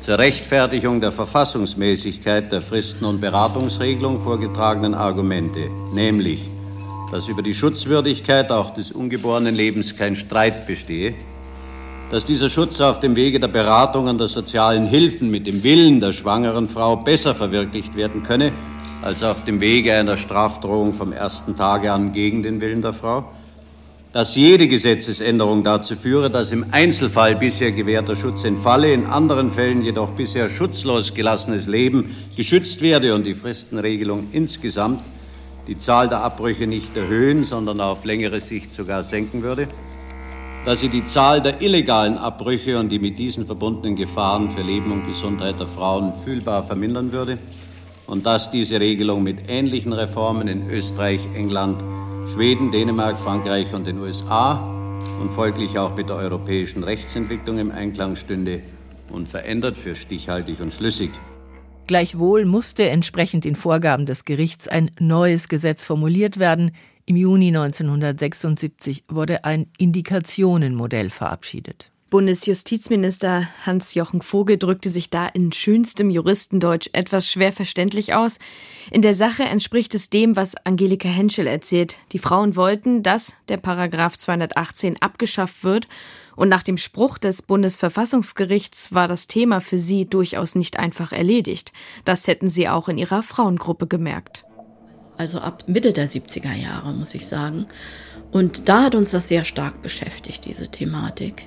zur 0.00 0.18
Rechtfertigung 0.18 1.00
der 1.00 1.12
Verfassungsmäßigkeit 1.12 2.50
der 2.50 2.62
Fristen- 2.62 3.04
und 3.04 3.20
Beratungsregelung 3.20 4.22
vorgetragenen 4.22 4.94
Argumente, 4.94 5.68
nämlich 5.92 6.48
dass 7.10 7.28
über 7.28 7.42
die 7.42 7.54
Schutzwürdigkeit 7.54 8.50
auch 8.52 8.70
des 8.70 8.92
ungeborenen 8.92 9.54
Lebens 9.54 9.96
kein 9.96 10.14
Streit 10.14 10.66
bestehe, 10.66 11.14
dass 12.10 12.24
dieser 12.24 12.48
Schutz 12.48 12.80
auf 12.80 13.00
dem 13.00 13.14
Wege 13.16 13.38
der 13.38 13.48
Beratung 13.48 14.06
und 14.06 14.18
der 14.18 14.26
sozialen 14.28 14.86
Hilfen 14.86 15.30
mit 15.30 15.46
dem 15.46 15.62
Willen 15.62 16.00
der 16.00 16.12
schwangeren 16.12 16.68
Frau 16.68 16.96
besser 16.96 17.34
verwirklicht 17.34 17.96
werden 17.96 18.22
könne, 18.22 18.52
als 19.02 19.22
auf 19.22 19.44
dem 19.44 19.60
Wege 19.60 19.94
einer 19.94 20.16
Strafdrohung 20.16 20.92
vom 20.92 21.12
ersten 21.12 21.56
Tage 21.56 21.92
an 21.92 22.12
gegen 22.12 22.42
den 22.42 22.60
Willen 22.60 22.82
der 22.82 22.92
Frau, 22.92 23.24
dass 24.12 24.34
jede 24.34 24.66
Gesetzesänderung 24.66 25.62
dazu 25.62 25.94
führe, 25.94 26.30
dass 26.30 26.50
im 26.50 26.66
Einzelfall 26.72 27.36
bisher 27.36 27.70
gewährter 27.70 28.16
Schutz 28.16 28.44
entfalle, 28.44 28.92
in 28.92 29.06
anderen 29.06 29.52
Fällen 29.52 29.82
jedoch 29.82 30.10
bisher 30.10 30.48
schutzlos 30.48 31.14
gelassenes 31.14 31.68
Leben 31.68 32.16
geschützt 32.36 32.82
werde 32.82 33.14
und 33.14 33.24
die 33.24 33.34
Fristenregelung 33.34 34.28
insgesamt 34.32 35.00
die 35.70 35.78
Zahl 35.78 36.08
der 36.08 36.24
Abbrüche 36.24 36.66
nicht 36.66 36.96
erhöhen, 36.96 37.44
sondern 37.44 37.80
auf 37.80 38.04
längere 38.04 38.40
Sicht 38.40 38.72
sogar 38.72 39.04
senken 39.04 39.44
würde, 39.44 39.68
dass 40.64 40.80
sie 40.80 40.88
die 40.88 41.06
Zahl 41.06 41.40
der 41.40 41.62
illegalen 41.62 42.18
Abbrüche 42.18 42.76
und 42.76 42.88
die 42.88 42.98
mit 42.98 43.20
diesen 43.20 43.46
verbundenen 43.46 43.94
Gefahren 43.94 44.50
für 44.50 44.62
Leben 44.62 44.90
und 44.90 45.06
Gesundheit 45.06 45.60
der 45.60 45.68
Frauen 45.68 46.12
fühlbar 46.24 46.64
vermindern 46.64 47.12
würde 47.12 47.38
und 48.08 48.26
dass 48.26 48.50
diese 48.50 48.80
Regelung 48.80 49.22
mit 49.22 49.48
ähnlichen 49.48 49.92
Reformen 49.92 50.48
in 50.48 50.68
Österreich, 50.68 51.20
England, 51.36 51.80
Schweden, 52.34 52.72
Dänemark, 52.72 53.16
Frankreich 53.20 53.72
und 53.72 53.86
den 53.86 54.00
USA 54.00 54.54
und 55.20 55.32
folglich 55.32 55.78
auch 55.78 55.94
mit 55.94 56.08
der 56.08 56.16
europäischen 56.16 56.82
Rechtsentwicklung 56.82 57.58
im 57.58 57.70
Einklang 57.70 58.16
stünde 58.16 58.60
und 59.08 59.28
verändert 59.28 59.78
für 59.78 59.94
stichhaltig 59.94 60.58
und 60.58 60.72
schlüssig. 60.72 61.12
Gleichwohl 61.90 62.44
musste 62.44 62.88
entsprechend 62.88 63.44
den 63.44 63.56
Vorgaben 63.56 64.06
des 64.06 64.24
Gerichts 64.24 64.68
ein 64.68 64.92
neues 65.00 65.48
Gesetz 65.48 65.82
formuliert 65.82 66.38
werden. 66.38 66.70
Im 67.04 67.16
Juni 67.16 67.48
1976 67.48 69.02
wurde 69.08 69.44
ein 69.44 69.66
Indikationenmodell 69.76 71.10
verabschiedet. 71.10 71.90
Bundesjustizminister 72.08 73.48
Hans-Jochen 73.66 74.22
Vogel 74.22 74.56
drückte 74.56 74.88
sich 74.88 75.10
da 75.10 75.26
in 75.26 75.50
schönstem 75.50 76.10
Juristendeutsch 76.10 76.90
etwas 76.92 77.28
schwer 77.28 77.52
verständlich 77.52 78.14
aus. 78.14 78.38
In 78.92 79.02
der 79.02 79.16
Sache 79.16 79.42
entspricht 79.42 79.92
es 79.96 80.10
dem, 80.10 80.36
was 80.36 80.54
Angelika 80.64 81.08
Henschel 81.08 81.48
erzählt. 81.48 81.96
Die 82.12 82.20
Frauen 82.20 82.54
wollten, 82.54 83.02
dass 83.02 83.32
der 83.48 83.56
Paragraph 83.56 84.16
218 84.16 85.02
abgeschafft 85.02 85.64
wird 85.64 85.86
und 86.36 86.48
nach 86.48 86.62
dem 86.62 86.76
Spruch 86.76 87.18
des 87.18 87.42
Bundesverfassungsgerichts 87.42 88.94
war 88.94 89.08
das 89.08 89.26
Thema 89.26 89.60
für 89.60 89.78
sie 89.78 90.06
durchaus 90.06 90.54
nicht 90.54 90.78
einfach 90.78 91.12
erledigt. 91.12 91.72
Das 92.04 92.26
hätten 92.26 92.48
sie 92.48 92.68
auch 92.68 92.88
in 92.88 92.98
ihrer 92.98 93.22
Frauengruppe 93.22 93.86
gemerkt. 93.86 94.44
Also 95.16 95.38
ab 95.38 95.64
Mitte 95.66 95.92
der 95.92 96.08
70er 96.08 96.54
Jahre, 96.54 96.94
muss 96.94 97.14
ich 97.14 97.26
sagen. 97.26 97.66
Und 98.30 98.68
da 98.68 98.84
hat 98.84 98.94
uns 98.94 99.10
das 99.10 99.28
sehr 99.28 99.44
stark 99.44 99.82
beschäftigt, 99.82 100.46
diese 100.46 100.68
Thematik 100.68 101.46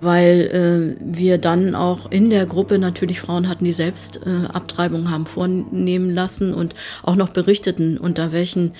weil 0.00 0.96
äh, 0.98 1.00
wir 1.00 1.38
dann 1.38 1.74
auch 1.74 2.10
in 2.10 2.30
der 2.30 2.46
Gruppe 2.46 2.78
natürlich 2.78 3.20
Frauen 3.20 3.48
hatten, 3.48 3.64
die 3.64 3.72
selbst 3.72 4.20
äh, 4.26 4.46
Abtreibungen 4.46 5.10
haben 5.10 5.26
vornehmen 5.26 6.10
lassen 6.10 6.54
und 6.54 6.74
auch 7.02 7.16
noch 7.16 7.28
berichteten, 7.30 7.98
unter 7.98 8.32
welchen 8.32 8.72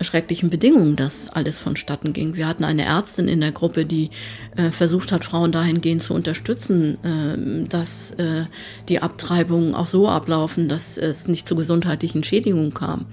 schrecklichen 0.00 0.50
Bedingungen 0.50 0.96
das 0.96 1.28
alles 1.28 1.58
vonstatten 1.58 2.12
ging. 2.12 2.36
Wir 2.36 2.46
hatten 2.46 2.64
eine 2.64 2.84
Ärztin 2.84 3.28
in 3.28 3.40
der 3.40 3.52
Gruppe, 3.52 3.84
die 3.84 4.10
äh, 4.56 4.70
versucht 4.70 5.12
hat, 5.12 5.24
Frauen 5.24 5.52
dahingehend 5.52 6.02
zu 6.02 6.14
unterstützen, 6.14 6.98
äh, 7.04 7.68
dass 7.68 8.12
äh, 8.12 8.44
die 8.88 9.00
Abtreibungen 9.00 9.74
auch 9.74 9.88
so 9.88 10.08
ablaufen, 10.08 10.68
dass 10.68 10.98
es 10.98 11.28
nicht 11.28 11.48
zu 11.48 11.56
gesundheitlichen 11.56 12.22
Schädigungen 12.22 12.74
kam. 12.74 13.06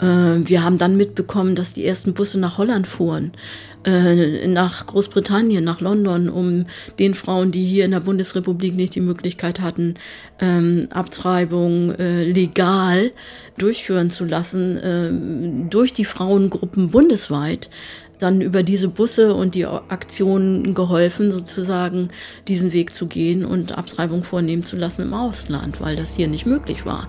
Äh, 0.00 0.04
wir 0.48 0.64
haben 0.64 0.78
dann 0.78 0.96
mitbekommen, 0.96 1.54
dass 1.54 1.72
die 1.72 1.84
ersten 1.84 2.14
Busse 2.14 2.38
nach 2.38 2.58
Holland 2.58 2.86
fuhren, 2.86 3.32
äh, 3.84 4.46
nach 4.46 4.86
Großbritannien, 4.86 5.64
nach 5.64 5.80
London, 5.80 6.28
um 6.28 6.66
den 6.98 7.14
Frauen, 7.14 7.52
die 7.52 7.64
hier 7.64 7.84
in 7.84 7.90
der 7.90 8.00
Bundesrepublik 8.00 8.74
nicht 8.74 8.94
die 8.94 9.00
Möglichkeit 9.00 9.60
hatten, 9.60 9.94
ähm, 10.40 10.88
Abtreibung 10.90 11.92
äh, 11.92 12.24
legal 12.24 13.12
durchführen 13.56 14.10
zu 14.10 14.24
lassen, 14.24 15.66
durch 15.68 15.92
die 15.92 16.04
Frauengruppen 16.04 16.90
bundesweit 16.90 17.68
dann 18.20 18.40
über 18.40 18.62
diese 18.62 18.88
Busse 18.88 19.34
und 19.34 19.56
die 19.56 19.66
Aktionen 19.66 20.74
geholfen, 20.74 21.32
sozusagen 21.32 22.10
diesen 22.46 22.72
Weg 22.72 22.94
zu 22.94 23.06
gehen 23.06 23.44
und 23.44 23.76
Abtreibung 23.76 24.22
vornehmen 24.22 24.64
zu 24.64 24.76
lassen 24.76 25.02
im 25.02 25.14
Ausland, 25.14 25.80
weil 25.80 25.96
das 25.96 26.14
hier 26.14 26.28
nicht 26.28 26.46
möglich 26.46 26.86
war. 26.86 27.08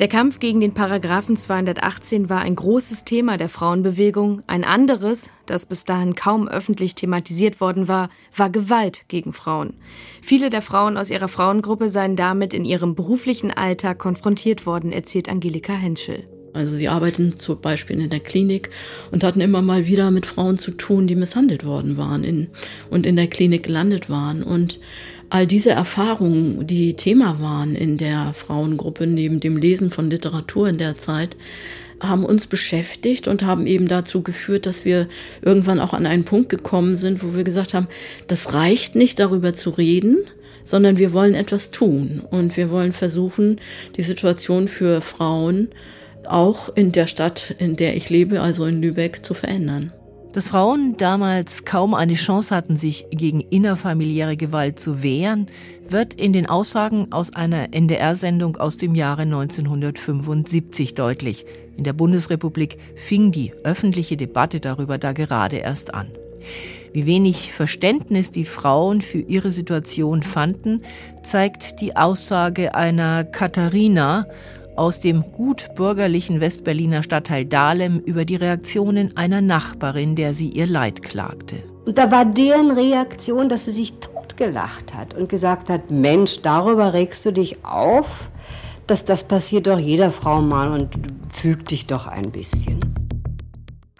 Der 0.00 0.08
Kampf 0.08 0.40
gegen 0.40 0.60
den 0.60 0.74
Paragraphen 0.74 1.36
218 1.36 2.28
war 2.28 2.40
ein 2.40 2.56
großes 2.56 3.04
Thema 3.04 3.36
der 3.36 3.48
Frauenbewegung. 3.48 4.42
Ein 4.48 4.64
anderes, 4.64 5.30
das 5.46 5.66
bis 5.66 5.84
dahin 5.84 6.16
kaum 6.16 6.48
öffentlich 6.48 6.96
thematisiert 6.96 7.60
worden 7.60 7.86
war, 7.86 8.10
war 8.36 8.50
Gewalt 8.50 9.04
gegen 9.06 9.32
Frauen. 9.32 9.74
Viele 10.20 10.50
der 10.50 10.62
Frauen 10.62 10.96
aus 10.96 11.10
ihrer 11.10 11.28
Frauengruppe 11.28 11.88
seien 11.88 12.16
damit 12.16 12.54
in 12.54 12.64
ihrem 12.64 12.96
beruflichen 12.96 13.52
Alltag 13.52 14.00
konfrontiert 14.00 14.66
worden, 14.66 14.90
erzählt 14.90 15.28
Angelika 15.28 15.74
Henschel. 15.74 16.24
Also 16.54 16.72
sie 16.76 16.88
arbeiten 16.88 17.38
zum 17.38 17.60
Beispiel 17.60 18.00
in 18.00 18.10
der 18.10 18.20
Klinik 18.20 18.70
und 19.10 19.24
hatten 19.24 19.40
immer 19.40 19.60
mal 19.60 19.86
wieder 19.86 20.12
mit 20.12 20.24
Frauen 20.24 20.56
zu 20.56 20.70
tun, 20.70 21.08
die 21.08 21.16
misshandelt 21.16 21.64
worden 21.64 21.96
waren 21.96 22.22
in, 22.22 22.48
und 22.90 23.06
in 23.06 23.16
der 23.16 23.26
Klinik 23.26 23.64
gelandet 23.64 24.08
waren. 24.08 24.42
Und 24.42 24.78
all 25.30 25.46
diese 25.46 25.70
Erfahrungen, 25.70 26.66
die 26.66 26.94
Thema 26.94 27.40
waren 27.40 27.74
in 27.74 27.96
der 27.96 28.32
Frauengruppe, 28.34 29.06
neben 29.06 29.40
dem 29.40 29.56
Lesen 29.56 29.90
von 29.90 30.10
Literatur 30.10 30.68
in 30.68 30.78
der 30.78 30.96
Zeit, 30.98 31.36
haben 32.00 32.24
uns 32.24 32.46
beschäftigt 32.46 33.28
und 33.28 33.44
haben 33.44 33.66
eben 33.66 33.88
dazu 33.88 34.22
geführt, 34.22 34.66
dass 34.66 34.84
wir 34.84 35.08
irgendwann 35.42 35.80
auch 35.80 35.94
an 35.94 36.06
einen 36.06 36.24
Punkt 36.24 36.48
gekommen 36.48 36.96
sind, 36.96 37.22
wo 37.22 37.34
wir 37.34 37.44
gesagt 37.44 37.74
haben, 37.74 37.88
das 38.26 38.52
reicht 38.52 38.94
nicht 38.94 39.18
darüber 39.18 39.54
zu 39.54 39.70
reden, 39.70 40.18
sondern 40.64 40.98
wir 40.98 41.12
wollen 41.12 41.34
etwas 41.34 41.70
tun 41.70 42.22
und 42.30 42.56
wir 42.56 42.70
wollen 42.70 42.92
versuchen, 42.92 43.60
die 43.96 44.02
Situation 44.02 44.68
für 44.68 45.00
Frauen 45.00 45.68
auch 46.26 46.74
in 46.74 46.92
der 46.92 47.06
Stadt, 47.06 47.54
in 47.58 47.76
der 47.76 47.96
ich 47.96 48.08
lebe, 48.08 48.40
also 48.40 48.64
in 48.64 48.80
Lübeck, 48.80 49.24
zu 49.24 49.34
verändern. 49.34 49.92
Dass 50.34 50.48
Frauen 50.48 50.96
damals 50.96 51.64
kaum 51.64 51.94
eine 51.94 52.14
Chance 52.14 52.52
hatten, 52.52 52.74
sich 52.76 53.06
gegen 53.10 53.40
innerfamiliäre 53.40 54.36
Gewalt 54.36 54.80
zu 54.80 55.00
wehren, 55.00 55.46
wird 55.88 56.14
in 56.14 56.32
den 56.32 56.46
Aussagen 56.46 57.12
aus 57.12 57.32
einer 57.36 57.72
NDR-Sendung 57.72 58.56
aus 58.56 58.76
dem 58.76 58.96
Jahre 58.96 59.22
1975 59.22 60.94
deutlich. 60.94 61.46
In 61.76 61.84
der 61.84 61.92
Bundesrepublik 61.92 62.78
fing 62.96 63.30
die 63.30 63.52
öffentliche 63.62 64.16
Debatte 64.16 64.58
darüber 64.58 64.98
da 64.98 65.12
gerade 65.12 65.58
erst 65.58 65.94
an. 65.94 66.08
Wie 66.92 67.06
wenig 67.06 67.52
Verständnis 67.52 68.32
die 68.32 68.44
Frauen 68.44 69.02
für 69.02 69.20
ihre 69.20 69.52
Situation 69.52 70.24
fanden, 70.24 70.82
zeigt 71.22 71.80
die 71.80 71.94
Aussage 71.94 72.74
einer 72.74 73.22
Katharina 73.22 74.26
aus 74.76 75.00
dem 75.00 75.22
gut 75.32 75.74
bürgerlichen 75.74 76.40
Westberliner 76.40 77.02
Stadtteil 77.02 77.44
Dahlem 77.44 78.00
über 78.00 78.24
die 78.24 78.36
Reaktionen 78.36 79.16
einer 79.16 79.40
Nachbarin, 79.40 80.16
der 80.16 80.34
sie 80.34 80.48
ihr 80.48 80.66
Leid 80.66 81.02
klagte. 81.02 81.56
Und 81.86 81.98
da 81.98 82.10
war 82.10 82.24
deren 82.24 82.70
Reaktion, 82.70 83.48
dass 83.48 83.66
sie 83.66 83.72
sich 83.72 83.92
totgelacht 83.94 84.94
hat 84.94 85.14
und 85.14 85.28
gesagt 85.28 85.68
hat, 85.68 85.90
Mensch, 85.90 86.40
darüber 86.42 86.92
regst 86.92 87.24
du 87.24 87.32
dich 87.32 87.64
auf, 87.64 88.30
dass 88.86 89.04
das 89.04 89.22
passiert 89.22 89.66
doch 89.66 89.78
jeder 89.78 90.10
Frau 90.10 90.40
mal 90.40 90.70
und 90.70 90.90
füg 91.32 91.66
dich 91.66 91.86
doch 91.86 92.06
ein 92.06 92.30
bisschen. 92.30 92.80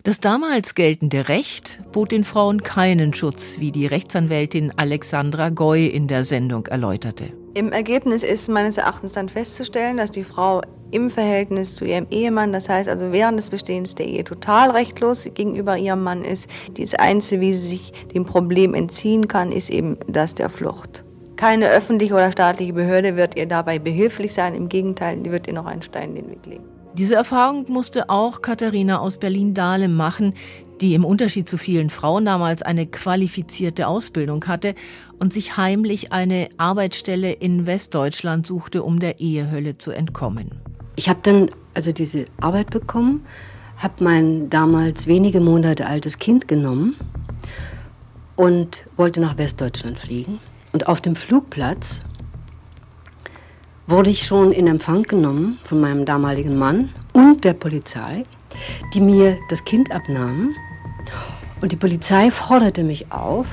Das 0.03 0.21
damals 0.21 0.75
geltende 0.75 1.29
Recht 1.29 1.81
bot 1.93 2.13
den 2.13 2.25
Frauen 2.25 2.63
keinen 2.63 3.15
Schutz, 3.15 3.59
wie 3.59 3.73
die 3.73 3.87
Rechtsanwältin 3.87 4.73
Alexandra 4.77 5.49
Goy 5.49 5.87
in 5.87 6.09
der 6.09 6.25
Sendung 6.25 6.67
erläuterte. 6.67 7.33
Im 7.57 7.71
Ergebnis 7.71 8.25
ist 8.25 8.49
meines 8.49 8.79
Erachtens 8.79 9.13
dann 9.13 9.29
festzustellen, 9.29 9.97
dass 9.97 10.11
die 10.11 10.25
Frau 10.25 10.61
im 10.91 11.09
Verhältnis 11.09 11.77
zu 11.77 11.85
ihrem 11.85 12.09
Ehemann, 12.11 12.53
das 12.53 12.69
heißt 12.69 12.89
also 12.89 13.13
während 13.13 13.39
des 13.39 13.49
Bestehens 13.49 13.95
der 13.95 14.09
Ehe, 14.09 14.25
total 14.25 14.73
rechtlos 14.73 15.29
gegenüber 15.35 15.79
ihrem 15.79 16.03
Mann 16.03 16.25
ist. 16.25 16.51
Das 16.77 16.95
Einzige, 16.95 17.41
wie 17.41 17.55
sie 17.55 17.69
sich 17.69 17.93
dem 18.13 18.25
Problem 18.25 18.75
entziehen 18.75 19.29
kann, 19.29 19.53
ist 19.53 19.71
eben 19.71 19.97
das 20.09 20.35
der 20.35 20.49
Flucht. 20.49 21.05
Keine 21.37 21.69
öffentliche 21.69 22.15
oder 22.15 22.33
staatliche 22.33 22.73
Behörde 22.73 23.15
wird 23.15 23.37
ihr 23.37 23.47
dabei 23.47 23.79
behilflich 23.79 24.35
sein. 24.35 24.57
Im 24.57 24.69
Gegenteil, 24.69 25.19
die 25.19 25.31
wird 25.31 25.47
ihr 25.47 25.53
noch 25.55 25.67
einen 25.67 25.83
Stein 25.83 26.17
in 26.17 26.25
den 26.25 26.31
Weg 26.33 26.47
legen. 26.47 26.65
Diese 26.95 27.17
Erfahrung 27.17 27.67
musste 27.69 28.09
auch 28.09 28.41
Katharina 28.41 29.01
aus 29.01 29.19
Berlin-Dahlem 29.19 29.95
machen, 29.95 30.35
die 30.81 30.95
im 30.95 31.05
Unterschied 31.05 31.49
zu 31.49 31.59
vielen 31.59 31.91
Frauen 31.91 32.25
damals 32.25 32.63
eine 32.63 32.87
qualifizierte 32.87 33.87
Ausbildung 33.87 34.47
hatte 34.47 34.75
und 35.19 35.33
sich 35.33 35.57
heimlich 35.57 36.13
eine 36.13 36.49
Arbeitsstelle 36.57 37.33
in 37.33 37.67
Westdeutschland 37.67 38.47
suchte, 38.47 38.83
um 38.83 38.99
der 38.99 39.21
Ehehölle 39.21 39.79
zu 39.79 39.91
entkommen. 39.91 40.61
Ich 40.97 41.09
habe 41.09 41.21
dann 41.23 41.51
also 41.75 41.93
diese 41.93 42.27
Arbeit 42.41 42.71
bekommen, 42.71 43.25
habe 43.77 44.05
mein 44.05 44.51
damals 44.51 45.07
wenige 45.07 45.41
Monate 45.41 45.87
altes 45.87 46.19
Kind 46.19 46.49
genommen 46.49 46.97
und 48.37 48.85
wollte 48.97 49.21
nach 49.21 49.37
Westdeutschland 49.39 49.99
fliegen. 49.99 50.39
Und 50.73 50.89
auf 50.89 51.01
dem 51.01 51.17
Flugplatz 51.17 52.01
wurde 53.87 54.11
ich 54.11 54.25
schon 54.27 54.53
in 54.53 54.67
Empfang 54.67 55.03
genommen 55.03 55.59
von 55.65 55.81
meinem 55.81 56.05
damaligen 56.05 56.57
Mann 56.57 56.91
und 57.13 57.45
der 57.45 57.53
Polizei, 57.53 58.25
die 58.93 59.01
mir 59.01 59.37
das 59.51 59.65
Kind 59.65 59.93
abnahmen 59.93 60.55
und 61.61 61.73
die 61.73 61.77
Polizei 61.77 62.31
forderte 62.31 62.83
mich 62.83 63.11
auf, 63.13 63.47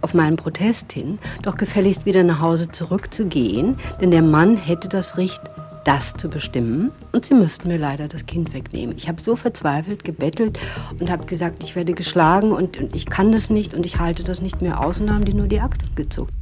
auf 0.00 0.14
meinen 0.14 0.36
Protest 0.36 0.92
hin, 0.92 1.18
doch 1.42 1.56
gefälligst 1.56 2.04
wieder 2.04 2.24
nach 2.24 2.40
Hause 2.40 2.68
zurückzugehen, 2.68 3.76
denn 4.00 4.10
der 4.10 4.22
Mann 4.22 4.56
hätte 4.56 4.88
das 4.88 5.16
Recht, 5.16 5.40
das 5.84 6.14
zu 6.14 6.28
bestimmen 6.28 6.92
und 7.12 7.24
sie 7.24 7.34
müssten 7.34 7.68
mir 7.68 7.78
leider 7.78 8.08
das 8.08 8.26
Kind 8.26 8.54
wegnehmen. 8.54 8.96
Ich 8.96 9.08
habe 9.08 9.22
so 9.22 9.34
verzweifelt 9.34 10.04
gebettelt 10.04 10.58
und 11.00 11.10
habe 11.10 11.26
gesagt, 11.26 11.62
ich 11.64 11.74
werde 11.74 11.92
geschlagen 11.92 12.52
und, 12.52 12.78
und, 12.78 12.94
ich 12.94 13.06
kann 13.06 13.32
das 13.32 13.50
nicht 13.50 13.74
und 13.74 13.84
ich 13.84 13.98
halte 13.98 14.22
das 14.22 14.40
nicht 14.40 14.62
mehr 14.62 14.84
aus 14.84 15.00
und 15.00 15.12
haben 15.12 15.24
die 15.24 15.34
nur 15.34 15.48
die 15.48 15.60
Akte 15.60 15.86
gezuckt. 15.96 16.32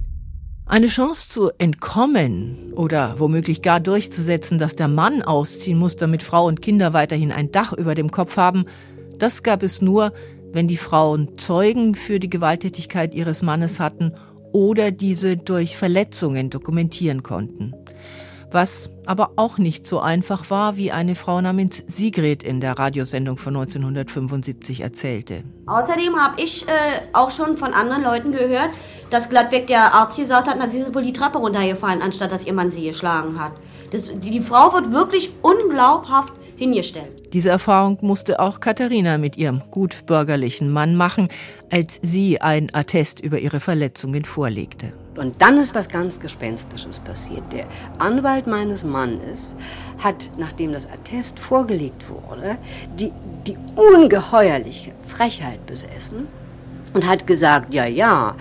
Eine 0.67 0.87
Chance 0.87 1.29
zu 1.29 1.51
entkommen 1.59 2.73
oder 2.75 3.19
womöglich 3.19 3.61
gar 3.61 3.81
durchzusetzen, 3.81 4.59
dass 4.59 4.77
der 4.77 4.89
Mann 4.89 5.23
ausziehen 5.23 5.79
muss, 5.79 5.97
damit 5.97 6.23
Frau 6.23 6.47
und 6.47 6.63
Kinder 6.63 6.93
weiterhin 6.93 7.33
ein 7.33 7.51
Dach 7.51 7.73
über 7.73 7.95
dem 7.95 8.11
Kopf 8.11 8.37
haben, 8.37 8.67
das 9.19 9.43
gab 9.43 9.63
es 9.63 9.83
nur, 9.83 10.13
wenn 10.53 10.69
die 10.69 10.77
Frauen 10.77 11.39
Zeugen 11.39 11.95
für 11.95 12.19
die 12.19 12.31
Gewalttätigkeit 12.31 13.15
ihres 13.15 13.43
Mannes 13.43 13.81
hatten 13.81 14.15
oder 14.53 14.91
diese 14.91 15.37
durch 15.37 15.77
Verletzungen 15.77 16.51
dokumentieren 16.51 17.23
konnten. 17.23 17.75
Was 18.53 18.91
aber 19.07 19.33
auch 19.37 19.59
nicht 19.59 19.87
so 19.87 20.01
einfach 20.01 20.51
war, 20.51 20.77
wie 20.77 20.91
eine 20.91 21.15
Frau 21.15 21.41
namens 21.41 21.85
Sigrid 21.87 22.43
in 22.43 22.61
der 22.61 22.79
Radiosendung 22.79 23.37
von 23.37 23.55
1975 23.55 24.81
erzählte. 24.81 25.45
Außerdem 25.67 26.17
habe 26.17 26.41
ich 26.43 26.67
äh, 26.67 26.73
auch 27.13 27.31
schon 27.31 27.57
von 27.57 27.73
anderen 27.73 28.03
Leuten 28.03 28.33
gehört, 28.33 28.71
dass 29.11 29.29
glattweg 29.29 29.69
der 29.69 29.95
Arzt 29.95 30.17
gesagt 30.17 30.49
hat, 30.49 30.61
dass 30.61 30.73
sie 30.73 30.85
wohl 30.93 31.03
die 31.03 31.13
Treppe 31.13 31.39
runtergefallen, 31.39 32.03
anstatt 32.03 32.33
dass 32.33 32.45
ihr 32.45 32.53
Mann 32.53 32.73
sie 32.73 32.85
geschlagen 32.85 33.39
hat. 33.39 33.53
Das, 33.93 34.05
die, 34.07 34.31
die 34.31 34.41
Frau 34.41 34.73
wird 34.73 34.91
wirklich 34.91 35.31
unglaubhaft 35.43 36.33
hingestellt. 36.61 37.33
Diese 37.33 37.49
Erfahrung 37.49 37.99
musste 38.03 38.39
auch 38.39 38.61
Katharina 38.61 39.17
mit 39.17 39.39
ihrem 39.39 39.63
gut 39.71 40.05
bürgerlichen 40.05 40.71
Mann 40.71 40.95
machen, 40.95 41.29
als 41.71 41.99
sie 42.03 42.41
ein 42.41 42.69
Attest 42.75 43.21
über 43.21 43.39
ihre 43.39 43.61
Verletzungen 43.61 44.27
vorlegte. 44.27 44.93
Und 45.17 45.41
dann 45.41 45.57
ist 45.57 45.75
was 45.75 45.89
ganz 45.89 46.21
Gespenstisches 46.21 46.99
passiert. 46.99 47.43
Der 47.51 47.67
Anwalt 47.99 48.47
meines 48.47 48.85
Mannes 48.85 49.55
hat, 49.99 50.31
nachdem 50.37 50.73
das 50.73 50.87
Attest 50.87 51.39
vorgelegt 51.39 52.05
wurde, 52.11 52.59
die, 52.99 53.11
die 53.47 53.57
ungeheuerliche 53.75 54.93
Frechheit 55.09 55.65
besessen 55.67 56.29
und 56.93 57.07
hat 57.07 57.27
gesagt, 57.27 57.73
ja, 57.73 57.87
ja, 57.87 58.35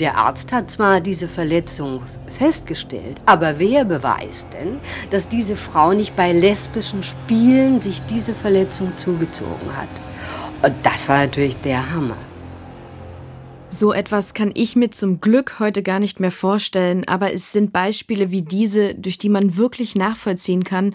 der 0.00 0.16
Arzt 0.16 0.50
hat 0.52 0.70
zwar 0.70 1.00
diese 1.00 1.28
Verletzung 1.28 2.00
festgestellt. 2.36 3.20
Aber 3.26 3.58
wer 3.58 3.84
beweist 3.84 4.46
denn, 4.52 4.78
dass 5.10 5.28
diese 5.28 5.56
Frau 5.56 5.92
nicht 5.92 6.16
bei 6.16 6.32
lesbischen 6.32 7.02
Spielen 7.02 7.80
sich 7.80 8.02
diese 8.10 8.34
Verletzung 8.34 8.92
zugezogen 8.96 9.76
hat? 9.76 9.88
Und 10.62 10.74
das 10.82 11.08
war 11.08 11.18
natürlich 11.18 11.56
der 11.62 11.92
Hammer. 11.92 12.16
So 13.68 13.92
etwas 13.92 14.32
kann 14.32 14.52
ich 14.54 14.76
mir 14.76 14.90
zum 14.90 15.20
Glück 15.20 15.58
heute 15.58 15.82
gar 15.82 15.98
nicht 15.98 16.18
mehr 16.20 16.30
vorstellen, 16.30 17.06
aber 17.06 17.34
es 17.34 17.52
sind 17.52 17.72
Beispiele 17.72 18.30
wie 18.30 18.42
diese, 18.42 18.94
durch 18.94 19.18
die 19.18 19.28
man 19.28 19.56
wirklich 19.56 19.96
nachvollziehen 19.96 20.64
kann, 20.64 20.94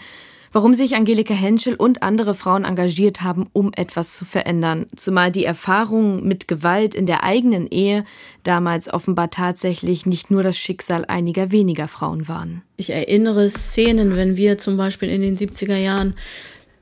warum 0.52 0.74
sich 0.74 0.96
Angelika 0.96 1.34
Henschel 1.34 1.76
und 1.76 2.04
andere 2.04 2.36
Frauen 2.36 2.66
engagiert 2.66 3.22
haben, 3.22 3.48
um 3.54 3.72
etwas 3.76 4.16
zu 4.16 4.26
verändern, 4.26 4.86
zumal 4.96 5.32
die 5.32 5.46
Erfahrungen 5.46 6.28
mit 6.28 6.48
Gewalt 6.48 6.94
in 6.94 7.06
der 7.06 7.24
eigenen 7.24 7.68
Ehe 7.68 8.06
damals 8.44 8.92
offenbar 8.92 9.30
tatsächlich 9.30 10.06
nicht 10.06 10.32
nur 10.32 10.44
das 10.44 10.58
Schicksal 10.58 11.06
einiger 11.06 11.52
weniger 11.52 11.88
Frauen 11.88 12.28
waren. 12.28 12.62
Ich 12.78 12.90
erinnere 12.90 13.50
Szenen, 13.50 14.16
wenn 14.16 14.38
wir 14.38 14.58
zum 14.58 14.78
Beispiel 14.78 15.10
in 15.10 15.22
den 15.22 15.38
70er 15.38 15.78
Jahren 15.78 16.16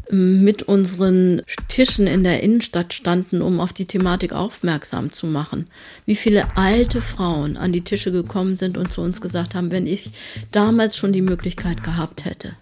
ähm, 0.09 0.43
mit 0.43 0.63
unseren 0.63 1.41
Tischen 1.67 2.07
in 2.07 2.23
der 2.23 2.41
Innenstadt 2.41 2.93
standen, 2.93 3.41
um 3.41 3.59
auf 3.59 3.73
die 3.73 3.85
Thematik 3.85 4.33
aufmerksam 4.33 5.11
zu 5.11 5.27
machen. 5.27 5.67
Wie 6.05 6.15
viele 6.15 6.57
alte 6.57 7.01
Frauen 7.01 7.57
an 7.57 7.71
die 7.71 7.83
Tische 7.83 8.11
gekommen 8.11 8.55
sind 8.55 8.77
und 8.77 8.91
zu 8.91 9.01
uns 9.01 9.21
gesagt 9.21 9.55
haben, 9.55 9.71
wenn 9.71 9.87
ich 9.87 10.11
damals 10.51 10.97
schon 10.97 11.11
die 11.11 11.21
Möglichkeit 11.21 11.83
gehabt 11.83 12.25
hätte, 12.25 12.55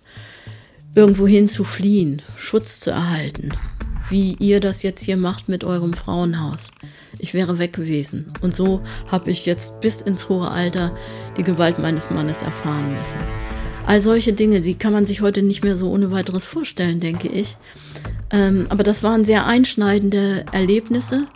irgendwohin 0.98 1.48
zu 1.48 1.64
fliehen, 1.64 2.24
Schutz 2.38 2.80
zu 2.80 2.90
erhalten, 2.90 3.50
wie 4.10 4.36
ihr 4.40 4.60
das 4.60 4.82
jetzt 4.82 5.04
hier 5.04 5.16
macht 5.16 5.48
mit 5.48 5.64
eurem 5.64 5.94
Frauenhaus. 5.94 6.72
Ich 7.20 7.36
wäre 7.36 7.60
weg 7.60 7.74
gewesen. 7.74 8.34
Und 8.42 8.56
so 8.56 8.82
habe 9.08 9.30
ich 9.30 9.46
jetzt 9.46 9.80
bis 9.80 10.02
ins 10.02 10.28
hohe 10.28 10.50
Alter 10.50 10.96
die 11.38 11.44
Gewalt 11.44 11.78
meines 11.78 12.10
Mannes 12.10 12.42
erfahren 12.42 12.98
müssen. 12.98 13.20
All 13.86 14.02
solche 14.02 14.34
Dinge, 14.34 14.62
die 14.62 14.74
kann 14.74 14.92
man 14.92 15.06
sich 15.06 15.22
heute 15.22 15.44
nicht 15.44 15.64
mehr 15.64 15.78
so 15.78 15.92
ohne 15.92 16.10
weiteres 16.10 16.46
vorstellen, 16.46 17.00
denke 17.00 17.28
ich. 17.28 17.58
Ähm, 18.32 18.66
aber 18.70 18.82
das 18.82 19.04
waren 19.04 19.24
sehr 19.24 19.46
einschneidende 19.46 20.46
Erlebnisse 20.52 21.28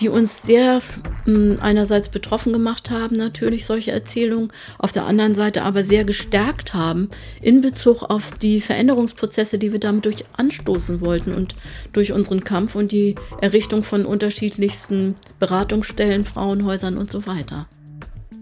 die 0.00 0.08
uns 0.08 0.42
sehr 0.42 0.80
mh, 1.26 1.34
hm, 1.34 1.58
einerseits 1.60 2.08
betroffen 2.08 2.52
gemacht 2.52 2.90
haben, 2.90 3.16
natürlich 3.16 3.66
solche 3.66 3.92
Erzählungen, 3.92 4.52
auf 4.78 4.92
der 4.92 5.06
anderen 5.06 5.34
Seite 5.34 5.62
aber 5.62 5.84
sehr 5.84 6.04
gestärkt 6.04 6.74
haben 6.74 7.08
in 7.40 7.60
Bezug 7.60 8.02
auf 8.02 8.32
die 8.38 8.60
Veränderungsprozesse, 8.60 9.58
die 9.58 9.72
wir 9.72 9.80
damit 9.80 10.04
durch 10.04 10.24
anstoßen 10.36 11.00
wollten 11.00 11.34
und 11.34 11.56
durch 11.92 12.12
unseren 12.12 12.44
Kampf 12.44 12.74
und 12.74 12.92
die 12.92 13.14
Errichtung 13.40 13.84
von 13.84 14.06
unterschiedlichsten 14.06 15.16
Beratungsstellen, 15.38 16.24
Frauenhäusern 16.24 16.96
und 16.96 17.10
so 17.10 17.26
weiter. 17.26 17.66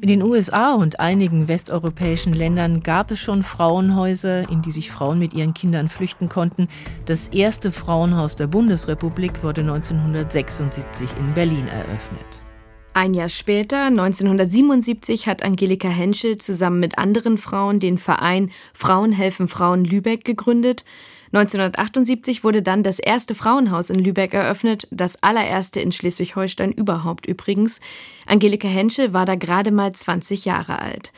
In 0.02 0.08
den 0.08 0.22
USA 0.22 0.72
und 0.72 0.98
einigen 0.98 1.46
westeuropäischen 1.46 2.32
Ländern 2.32 2.82
gab 2.82 3.10
es 3.10 3.18
schon 3.18 3.42
Frauenhäuser, 3.42 4.48
in 4.48 4.62
die 4.62 4.70
sich 4.70 4.90
Frauen 4.90 5.18
mit 5.18 5.34
ihren 5.34 5.52
Kindern 5.52 5.90
flüchten 5.90 6.30
konnten. 6.30 6.68
Das 7.04 7.28
erste 7.28 7.70
Frauenhaus 7.70 8.34
der 8.34 8.46
Bundesrepublik 8.46 9.42
wurde 9.42 9.60
1976 9.60 11.06
in 11.18 11.34
Berlin 11.34 11.68
eröffnet. 11.68 12.24
Ein 12.94 13.12
Jahr 13.12 13.28
später, 13.28 13.84
1977, 13.84 15.26
hat 15.26 15.42
Angelika 15.42 15.88
Henschel 15.88 16.38
zusammen 16.38 16.80
mit 16.80 16.96
anderen 16.96 17.36
Frauen 17.36 17.78
den 17.78 17.98
Verein 17.98 18.50
Frauen 18.72 19.12
helfen 19.12 19.48
Frauen 19.48 19.84
Lübeck 19.84 20.24
gegründet. 20.24 20.82
1978 21.32 22.42
wurde 22.42 22.60
dann 22.60 22.82
das 22.82 22.98
erste 22.98 23.36
Frauenhaus 23.36 23.90
in 23.90 24.00
Lübeck 24.00 24.34
eröffnet, 24.34 24.88
das 24.90 25.22
allererste 25.22 25.80
in 25.80 25.92
Schleswig-Holstein 25.92 26.72
überhaupt 26.72 27.26
übrigens. 27.26 27.80
Angelika 28.26 28.66
Henschel 28.66 29.12
war 29.12 29.26
da 29.26 29.36
gerade 29.36 29.70
mal 29.70 29.92
20 29.92 30.44
Jahre 30.44 30.80
alt. 30.80 31.12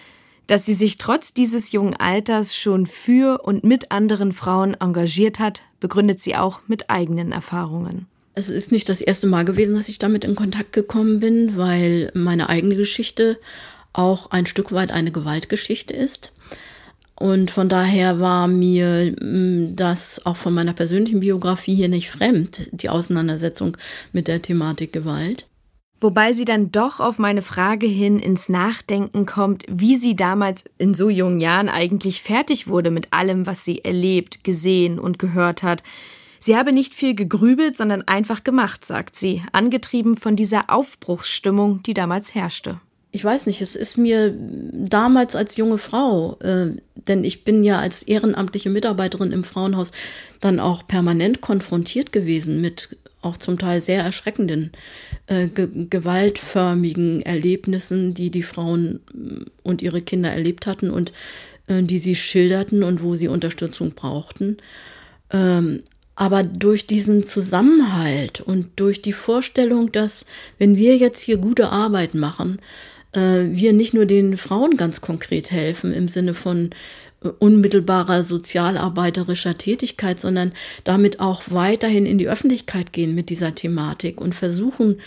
Dass 0.49 0.67
sie 0.67 0.75
sich 0.75 0.99
trotz 0.99 1.33
dieses 1.33 1.73
jungen 1.73 1.95
Alters 1.95 2.55
schon 2.55 2.85
für 2.85 3.41
und 3.43 3.65
mit 3.65 3.91
anderen 3.91 4.33
Frauen 4.33 4.75
engagiert 4.75 5.39
hat, 5.39 5.63
begründet 5.81 6.21
sie 6.21 6.37
auch 6.37 6.61
mit 6.69 6.91
eigenen 6.91 7.33
Erfahrungen. 7.33 8.07
Es 8.35 8.51
ist 8.51 8.71
nicht 8.71 8.89
das 8.89 9.01
erste 9.01 9.27
Mal 9.27 9.45
gewesen, 9.45 9.75
dass 9.75 9.89
ich 9.89 9.99
damit 9.99 10.25
in 10.25 10.35
Kontakt 10.35 10.73
gekommen 10.73 11.21
bin, 11.21 11.57
weil 11.57 12.11
meine 12.15 12.51
eigene 12.51 12.77
Geschichte 12.77 13.39
auch 13.93 14.31
ein 14.31 14.47
Stück 14.47 14.73
weit 14.73 14.91
eine 14.91 15.13
Gewaltgeschichte 15.13 15.95
ist. 15.95 16.33
Und 17.17 17.51
von 17.51 17.69
daher 17.69 18.21
war 18.21 18.49
mir 18.49 19.15
mm, 19.21 19.77
das 19.77 20.25
auch 20.25 20.37
von 20.37 20.55
meiner 20.55 20.73
persönlichen 20.73 21.21
Biografie 21.21 21.75
hier 21.75 21.89
nicht 21.89 22.11
fremd, 22.11 22.69
die 22.73 22.89
Auseinandersetzung 22.89 23.77
mit 24.13 24.29
der 24.29 24.43
Thematik 24.43 24.93
Gewalt. 24.93 25.47
Wobei 26.01 26.33
sie 26.33 26.45
dann 26.45 26.73
doch 26.73 26.99
auf 26.99 27.21
meine 27.21 27.43
Frage 27.43 27.87
hin 27.87 28.19
ins 28.19 28.49
Nachdenken 28.49 29.25
kommt, 29.25 29.65
wie 29.69 29.97
sie 29.97 30.17
damals 30.17 30.65
in 30.77 30.95
so 30.95 31.09
jungen 31.09 31.41
Jahren 31.41 31.69
eigentlich 31.69 32.23
fertig 32.23 32.67
wurde 32.67 32.91
mit 32.91 33.13
allem, 33.13 33.47
was 33.47 33.65
sie 33.65 33.85
erlebt, 33.85 34.43
gesehen 34.43 34.99
und 34.99 35.21
gehört 35.21 35.63
hat. 35.63 35.85
Sie 36.41 36.57
habe 36.57 36.73
nicht 36.73 36.93
viel 36.93 37.15
gegrübelt, 37.15 37.77
sondern 37.77 38.03
einfach 38.03 38.43
gemacht, 38.43 38.85
sagt 38.85 39.15
sie, 39.15 39.43
angetrieben 39.53 40.17
von 40.17 40.35
dieser 40.35 40.71
Aufbruchsstimmung, 40.71 41.85
die 41.85 41.95
damals 41.95 42.35
herrschte 42.35 42.81
ich 43.15 43.23
weiß 43.23 43.45
nicht, 43.45 43.61
es 43.61 43.77
ist 43.77 43.99
mir 43.99 44.35
damals 44.37 45.37
als 45.37 45.59
junge 45.59 45.77
Frau, 45.77 46.39
äh, 46.41 46.71
denn 46.95 47.25
ich 47.25 47.45
bin 47.45 47.63
ja 47.63 47.79
als 47.79 48.03
ehrenamtliche 48.03 48.71
Mitarbeiterin 48.71 49.33
im 49.33 49.45
Frauenhaus 49.45 49.93
dann 50.41 50.59
auch 50.59 50.89
permanent 50.89 51.43
konfrontiert 51.43 52.11
gewesen 52.11 52.63
mit 52.63 52.97
auch 53.21 53.37
zum 53.37 53.59
Teil 53.59 53.81
sehr 53.81 54.03
erschreckenden, 54.03 54.73
äh, 55.27 55.47
ge 55.49 55.69
gewaltförmigen 55.91 57.21
Erlebnissen, 57.21 58.15
die 58.15 58.31
die 58.31 58.43
Frauen 58.43 59.01
äh, 59.15 59.45
und 59.63 59.83
ihre 59.83 60.01
Kinder 60.01 60.31
erlebt 60.33 60.67
hatten 60.67 60.91
und 60.91 61.13
äh, 61.67 61.83
die 61.83 61.99
sie 61.99 62.17
schilderten 62.17 62.83
und 62.83 63.03
wo 63.03 63.15
sie 63.15 63.29
Unterstützung 63.29 63.93
brauchten. 63.93 64.57
Ähm, 65.31 65.81
aber 66.15 66.43
durch 66.43 66.87
diesen 66.87 67.25
Zusammenhalt 67.25 68.41
und 68.41 68.69
durch 68.77 69.03
die 69.03 69.13
Vorstellung, 69.13 69.93
dass 69.93 70.27
wenn 70.59 70.77
wir 70.77 70.97
jetzt 70.97 71.21
hier 71.21 71.37
gute 71.37 71.71
Arbeit 71.71 72.15
machen, 72.15 72.59
äh, 73.13 73.45
wir 73.51 73.73
nicht 73.73 73.95
nur 73.95 74.07
den 74.07 74.37
Frauen 74.37 74.77
ganz 74.77 75.01
konkret 75.01 75.51
helfen 75.51 75.93
im 75.93 76.09
Sinne 76.09 76.35
von 76.35 76.71
äh, 77.23 77.29
unmittelbarer 77.29 78.23
sozialarbeiterischer 78.23 79.59
Tätigkeit, 79.59 80.21
sondern 80.21 80.53
damit 80.85 81.21
auch 81.21 81.43
weiterhin 81.49 82.07
in 82.07 82.19
die 82.19 82.29
Öffentlichkeit 82.29 82.93
gehen 82.93 83.15
mit 83.15 83.31
dieser 83.31 83.55
Thematik 83.55 84.21
und 84.21 84.35
versuchen, 84.35 85.01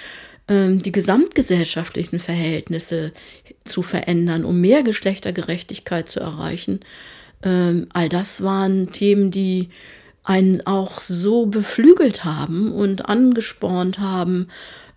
ähm, 0.48 0.80
die 0.80 0.92
gesamtgesellschaftlichen 0.92 2.20
Verhältnisse 2.20 3.12
zu 3.64 3.82
verändern, 3.82 4.46
um 4.46 4.62
mehr 4.62 4.84
Geschlechtergerechtigkeit 4.84 6.08
zu 6.08 6.20
erreichen. 6.20 6.82
Ähm, 7.44 7.88
all 7.94 8.10
das 8.10 8.42
waren 8.42 8.92
Themen, 8.92 9.32
die 9.32 9.70
einen 10.24 10.66
auch 10.66 11.02
so 11.02 11.46
beflügelt 11.46 12.26
haben 12.26 12.72
und 12.72 13.08
angespornt 13.08 14.00
haben, 14.00 14.48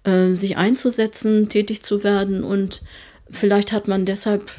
äh, 0.08 0.34
sich 0.34 0.56
einzusetzen, 0.56 1.48
tätig 1.48 1.82
zu 1.82 2.02
werden 2.02 2.42
und 2.42 2.82
vielleicht 3.30 3.72
hat 3.72 3.88
man 3.88 4.04
deshalb 4.04 4.50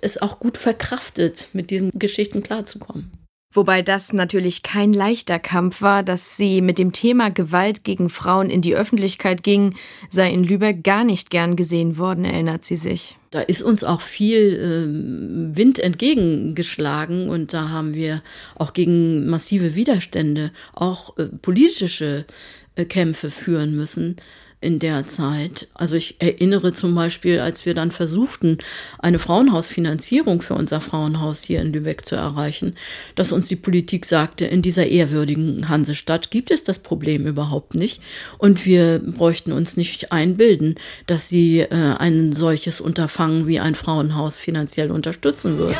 es 0.00 0.20
auch 0.20 0.38
gut 0.38 0.56
verkraftet, 0.56 1.48
mit 1.52 1.70
diesen 1.70 1.90
Geschichten 1.94 2.42
klarzukommen. 2.42 3.10
Wobei 3.52 3.82
das 3.82 4.12
natürlich 4.12 4.64
kein 4.64 4.92
leichter 4.92 5.38
Kampf 5.38 5.80
war, 5.80 6.02
dass 6.02 6.36
sie 6.36 6.60
mit 6.60 6.76
dem 6.76 6.90
Thema 6.90 7.30
Gewalt 7.30 7.84
gegen 7.84 8.10
Frauen 8.10 8.50
in 8.50 8.62
die 8.62 8.74
Öffentlichkeit 8.74 9.44
ging, 9.44 9.74
sei 10.08 10.32
in 10.32 10.42
Lübeck 10.42 10.82
gar 10.82 11.04
nicht 11.04 11.30
gern 11.30 11.54
gesehen 11.54 11.96
worden, 11.96 12.24
erinnert 12.24 12.64
sie 12.64 12.74
sich. 12.74 13.16
Da 13.30 13.40
ist 13.40 13.62
uns 13.62 13.84
auch 13.84 14.00
viel 14.00 14.54
äh, 14.54 15.56
Wind 15.56 15.78
entgegengeschlagen 15.78 17.28
und 17.28 17.52
da 17.52 17.68
haben 17.68 17.94
wir 17.94 18.22
auch 18.56 18.72
gegen 18.72 19.26
massive 19.26 19.76
Widerstände, 19.76 20.50
auch 20.72 21.16
äh, 21.16 21.26
politische 21.26 22.26
äh, 22.74 22.84
Kämpfe 22.84 23.30
führen 23.30 23.76
müssen 23.76 24.16
in 24.64 24.78
der 24.78 25.06
Zeit. 25.06 25.68
Also 25.74 25.96
ich 25.96 26.16
erinnere 26.18 26.72
zum 26.72 26.94
Beispiel, 26.94 27.40
als 27.40 27.66
wir 27.66 27.74
dann 27.74 27.90
versuchten, 27.90 28.58
eine 28.98 29.18
Frauenhausfinanzierung 29.18 30.40
für 30.40 30.54
unser 30.54 30.80
Frauenhaus 30.80 31.42
hier 31.42 31.60
in 31.60 31.72
Lübeck 31.72 32.06
zu 32.06 32.16
erreichen, 32.16 32.74
dass 33.14 33.30
uns 33.30 33.48
die 33.48 33.56
Politik 33.56 34.06
sagte, 34.06 34.46
in 34.46 34.62
dieser 34.62 34.86
ehrwürdigen 34.86 35.68
Hansestadt 35.68 36.30
gibt 36.30 36.50
es 36.50 36.64
das 36.64 36.78
Problem 36.78 37.26
überhaupt 37.26 37.74
nicht 37.74 38.00
und 38.38 38.64
wir 38.66 38.98
bräuchten 38.98 39.52
uns 39.52 39.76
nicht 39.76 40.10
einbilden, 40.12 40.76
dass 41.06 41.28
sie 41.28 41.60
äh, 41.60 41.68
ein 41.70 42.32
solches 42.32 42.80
Unterfangen 42.80 43.46
wie 43.46 43.60
ein 43.60 43.74
Frauenhaus 43.74 44.38
finanziell 44.38 44.90
unterstützen 44.90 45.58
wird. 45.58 45.76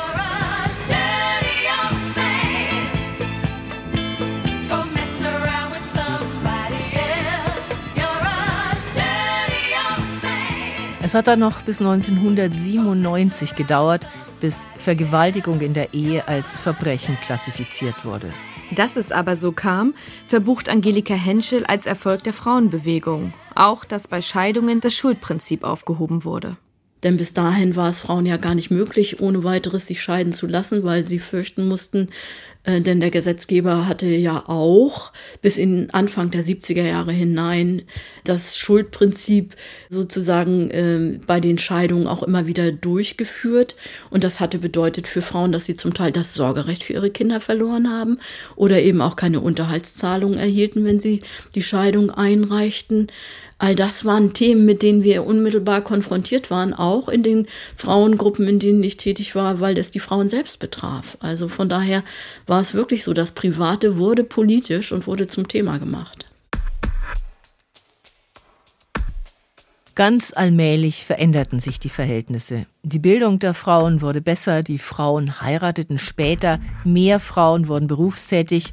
Es 11.15 11.19
hat 11.19 11.29
dann 11.29 11.39
noch 11.39 11.63
bis 11.63 11.79
1997 11.81 13.55
gedauert, 13.55 14.05
bis 14.41 14.67
Vergewaltigung 14.77 15.61
in 15.61 15.73
der 15.73 15.95
Ehe 15.95 16.27
als 16.27 16.59
Verbrechen 16.59 17.17
klassifiziert 17.25 18.05
wurde. 18.05 18.33
Dass 18.75 18.97
es 18.97 19.13
aber 19.13 19.37
so 19.37 19.53
kam, 19.53 19.95
verbucht 20.27 20.69
Angelika 20.69 21.15
Henschel 21.15 21.65
als 21.67 21.87
Erfolg 21.87 22.25
der 22.25 22.33
Frauenbewegung. 22.33 23.33
Auch, 23.55 23.85
dass 23.85 24.09
bei 24.09 24.21
Scheidungen 24.21 24.81
das 24.81 24.97
Schuldprinzip 24.97 25.63
aufgehoben 25.63 26.25
wurde. 26.25 26.57
Denn 27.05 27.19
bis 27.19 27.35
dahin 27.35 27.77
war 27.77 27.91
es 27.91 28.01
Frauen 28.01 28.27
ja 28.27 28.39
gar 28.39 28.55
nicht 28.55 28.71
möglich, 28.71 29.21
ohne 29.21 29.45
weiteres 29.45 29.87
sich 29.87 30.03
scheiden 30.03 30.33
zu 30.33 30.47
lassen, 30.47 30.83
weil 30.83 31.07
sie 31.07 31.19
fürchten 31.19 31.69
mussten, 31.69 32.09
äh, 32.65 32.81
denn 32.81 33.01
der 33.01 33.11
Gesetzgeber 33.11 33.87
hatte 33.87 34.07
ja 34.07 34.45
auch 34.47 35.13
bis 35.43 35.59
in 35.59 35.91
Anfang 35.91 36.31
der 36.31 36.45
70er 36.45 36.83
Jahre 36.83 37.13
hinein 37.13 37.83
das 38.25 38.57
Schuldprinzip 38.57 39.55
sozusagen 39.91 40.71
äh, 40.71 41.21
bei 41.27 41.41
den 41.41 41.59
Scheidungen 41.59 42.07
auch 42.07 42.23
immer 42.23 42.47
wieder 42.47 42.73
durchgeführt. 42.73 43.77
Und 44.11 44.25
das 44.25 44.41
hatte 44.41 44.59
bedeutet 44.59 45.07
für 45.07 45.23
Frauen, 45.23 45.53
dass 45.53 45.67
sie 45.67 45.77
zum 45.77 45.93
Teil 45.93 46.11
das 46.11 46.35
Sorgerecht 46.35 46.85
für 46.85 46.95
ihre 46.95 47.11
Kinder 47.11 47.41
verloren 47.41 47.91
haben 47.91 48.19
oder 48.57 48.81
eben 48.81 49.03
auch 49.03 49.17
keine 49.17 49.41
Unterhaltszahlungen 49.41 50.39
erhielten, 50.39 50.85
wenn 50.85 51.01
sie 51.01 51.21
die 51.55 51.63
Scheidung 51.63 52.11
einreichten. 52.11 53.09
All 53.59 53.75
das 53.75 54.05
waren 54.05 54.33
Themen, 54.33 54.65
mit 54.65 54.83
denen 54.83 55.05
wir 55.05 55.25
unmittelbar 55.25 55.81
konfrontiert 55.81 56.51
waren, 56.51 56.75
auch 56.75 57.09
in 57.09 57.23
den 57.23 57.47
Frauengruppen, 57.77 58.49
in 58.49 58.59
denen 58.59 58.83
ich 58.83 58.97
tätig 58.97 59.35
war, 59.35 59.61
weil 59.61 59.79
es 59.79 59.91
die 59.91 60.01
Frauen 60.01 60.29
selbst 60.29 60.59
betraf. 60.59 61.17
Also 61.21 61.49
von 61.49 61.69
daher 61.69 62.03
war 62.47 62.61
es 62.61 62.75
wirklich 62.75 63.05
so, 63.05 63.13
das 63.13 63.33
Private 63.33 63.97
wurde 63.99 64.25
politisch 64.25 64.93
und 64.93 65.07
wurde 65.07 65.29
zum 65.29 65.47
Thema 65.47 65.79
gemacht. 65.79 66.27
Ganz 69.95 70.33
allmählich 70.35 71.05
veränderten 71.05 71.61
sich 71.61 71.79
die 71.79 71.89
Verhältnisse. 71.89 72.67
Die 72.83 72.99
Bildung 72.99 73.39
der 73.39 73.55
Frauen 73.55 74.03
wurde 74.03 74.21
besser, 74.21 74.65
die 74.65 74.81
Frauen 74.81 75.41
heirateten 75.41 76.01
später, 76.01 76.59
mehr 76.85 77.21
Frauen 77.21 77.69
wurden 77.69 77.87
berufstätig, 77.87 78.73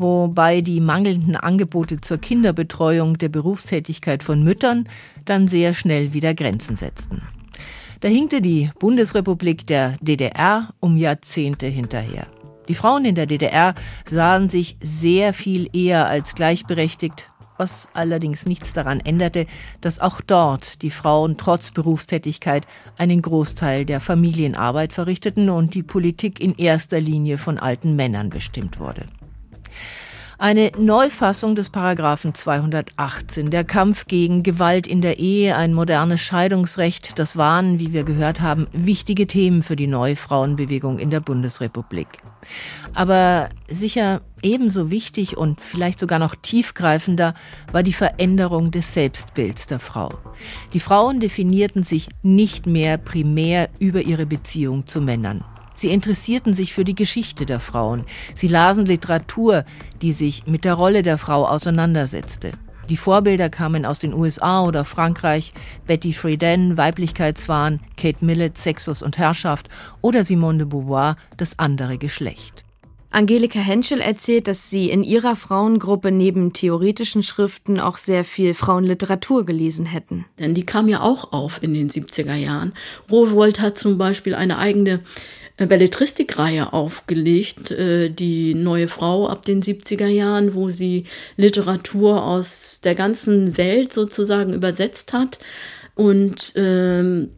wobei 0.00 0.62
die 0.62 0.80
mangelnden 0.80 1.36
Angebote 1.36 2.00
zur 2.00 2.18
Kinderbetreuung 2.18 3.18
der 3.18 3.28
Berufstätigkeit 3.28 4.22
von 4.22 4.42
Müttern 4.42 4.88
dann 5.24 5.46
sehr 5.46 5.74
schnell 5.74 6.12
wieder 6.12 6.34
Grenzen 6.34 6.76
setzten. 6.76 7.22
Da 8.00 8.08
hinkte 8.08 8.40
die 8.40 8.70
Bundesrepublik 8.78 9.66
der 9.66 9.98
DDR 10.00 10.70
um 10.80 10.96
Jahrzehnte 10.96 11.66
hinterher. 11.66 12.26
Die 12.68 12.74
Frauen 12.74 13.04
in 13.04 13.14
der 13.14 13.26
DDR 13.26 13.74
sahen 14.08 14.48
sich 14.48 14.76
sehr 14.80 15.34
viel 15.34 15.68
eher 15.76 16.06
als 16.06 16.34
gleichberechtigt, 16.34 17.28
was 17.58 17.88
allerdings 17.92 18.46
nichts 18.46 18.72
daran 18.72 19.00
änderte, 19.00 19.46
dass 19.82 20.00
auch 20.00 20.22
dort 20.22 20.80
die 20.80 20.90
Frauen 20.90 21.36
trotz 21.36 21.72
Berufstätigkeit 21.72 22.66
einen 22.96 23.20
Großteil 23.20 23.84
der 23.84 24.00
Familienarbeit 24.00 24.94
verrichteten 24.94 25.50
und 25.50 25.74
die 25.74 25.82
Politik 25.82 26.40
in 26.40 26.54
erster 26.54 27.00
Linie 27.00 27.36
von 27.36 27.58
alten 27.58 27.96
Männern 27.96 28.30
bestimmt 28.30 28.80
wurde. 28.80 29.04
Eine 30.40 30.72
Neufassung 30.78 31.54
des 31.54 31.68
Paragraphen 31.68 32.32
218, 32.32 33.50
der 33.50 33.62
Kampf 33.62 34.06
gegen 34.06 34.42
Gewalt 34.42 34.86
in 34.86 35.02
der 35.02 35.18
Ehe, 35.18 35.54
ein 35.54 35.74
modernes 35.74 36.22
Scheidungsrecht, 36.22 37.18
das 37.18 37.36
waren, 37.36 37.78
wie 37.78 37.92
wir 37.92 38.04
gehört 38.04 38.40
haben, 38.40 38.66
wichtige 38.72 39.26
Themen 39.26 39.62
für 39.62 39.76
die 39.76 39.86
neue 39.86 40.16
Frauenbewegung 40.16 40.98
in 40.98 41.10
der 41.10 41.20
Bundesrepublik. 41.20 42.08
Aber 42.94 43.50
sicher 43.68 44.22
ebenso 44.40 44.90
wichtig 44.90 45.36
und 45.36 45.60
vielleicht 45.60 46.00
sogar 46.00 46.18
noch 46.18 46.34
tiefgreifender 46.34 47.34
war 47.70 47.82
die 47.82 47.92
Veränderung 47.92 48.70
des 48.70 48.94
Selbstbilds 48.94 49.66
der 49.66 49.78
Frau. 49.78 50.08
Die 50.72 50.80
Frauen 50.80 51.20
definierten 51.20 51.82
sich 51.82 52.08
nicht 52.22 52.66
mehr 52.66 52.96
primär 52.96 53.68
über 53.78 54.00
ihre 54.00 54.24
Beziehung 54.24 54.86
zu 54.86 55.02
Männern. 55.02 55.44
Sie 55.80 55.90
interessierten 55.90 56.52
sich 56.52 56.74
für 56.74 56.84
die 56.84 56.94
Geschichte 56.94 57.46
der 57.46 57.58
Frauen. 57.58 58.04
Sie 58.34 58.48
lasen 58.48 58.84
Literatur, 58.84 59.64
die 60.02 60.12
sich 60.12 60.46
mit 60.46 60.66
der 60.66 60.74
Rolle 60.74 61.00
der 61.02 61.16
Frau 61.16 61.46
auseinandersetzte. 61.46 62.52
Die 62.90 62.98
Vorbilder 62.98 63.48
kamen 63.48 63.86
aus 63.86 63.98
den 63.98 64.12
USA 64.12 64.62
oder 64.62 64.84
Frankreich, 64.84 65.52
Betty 65.86 66.12
Friedan, 66.12 66.76
Weiblichkeitswahn, 66.76 67.80
Kate 67.96 68.22
Millett, 68.22 68.58
Sexus 68.58 69.02
und 69.02 69.16
Herrschaft 69.16 69.70
oder 70.02 70.22
Simone 70.22 70.58
de 70.58 70.66
Beauvoir, 70.66 71.16
das 71.38 71.58
andere 71.58 71.96
Geschlecht. 71.96 72.66
Angelika 73.12 73.58
Henschel 73.58 74.02
erzählt, 74.02 74.48
dass 74.48 74.68
sie 74.68 74.90
in 74.90 75.02
ihrer 75.02 75.34
Frauengruppe 75.34 76.12
neben 76.12 76.52
theoretischen 76.52 77.22
Schriften 77.22 77.80
auch 77.80 77.96
sehr 77.96 78.22
viel 78.22 78.52
Frauenliteratur 78.52 79.46
gelesen 79.46 79.86
hätten. 79.86 80.26
Denn 80.38 80.52
die 80.52 80.66
kam 80.66 80.88
ja 80.88 81.00
auch 81.00 81.32
auf 81.32 81.62
in 81.62 81.72
den 81.72 81.90
70er 81.90 82.34
Jahren. 82.34 82.72
Rowold 83.10 83.60
hat 83.60 83.78
zum 83.78 83.96
Beispiel 83.96 84.34
eine 84.34 84.58
eigene 84.58 85.00
Belletristikreihe 85.66 86.72
aufgelegt, 86.72 87.70
äh, 87.70 88.10
die 88.10 88.54
neue 88.54 88.88
Frau 88.88 89.28
ab 89.28 89.44
den 89.44 89.62
70er 89.62 90.06
Jahren, 90.06 90.54
wo 90.54 90.70
sie 90.70 91.04
Literatur 91.36 92.24
aus 92.24 92.80
der 92.82 92.94
ganzen 92.94 93.56
Welt 93.56 93.92
sozusagen 93.92 94.52
übersetzt 94.52 95.12
hat 95.12 95.38
und 95.94 96.52
ähm, 96.56 97.30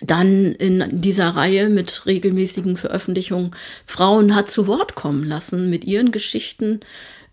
dann 0.00 0.52
in 0.52 1.00
dieser 1.00 1.30
Reihe 1.30 1.68
mit 1.68 2.06
regelmäßigen 2.06 2.76
Veröffentlichungen 2.76 3.52
Frauen 3.86 4.34
hat 4.34 4.50
zu 4.50 4.66
Wort 4.66 4.94
kommen 4.94 5.24
lassen 5.24 5.70
mit 5.70 5.84
ihren 5.84 6.10
Geschichten, 6.10 6.80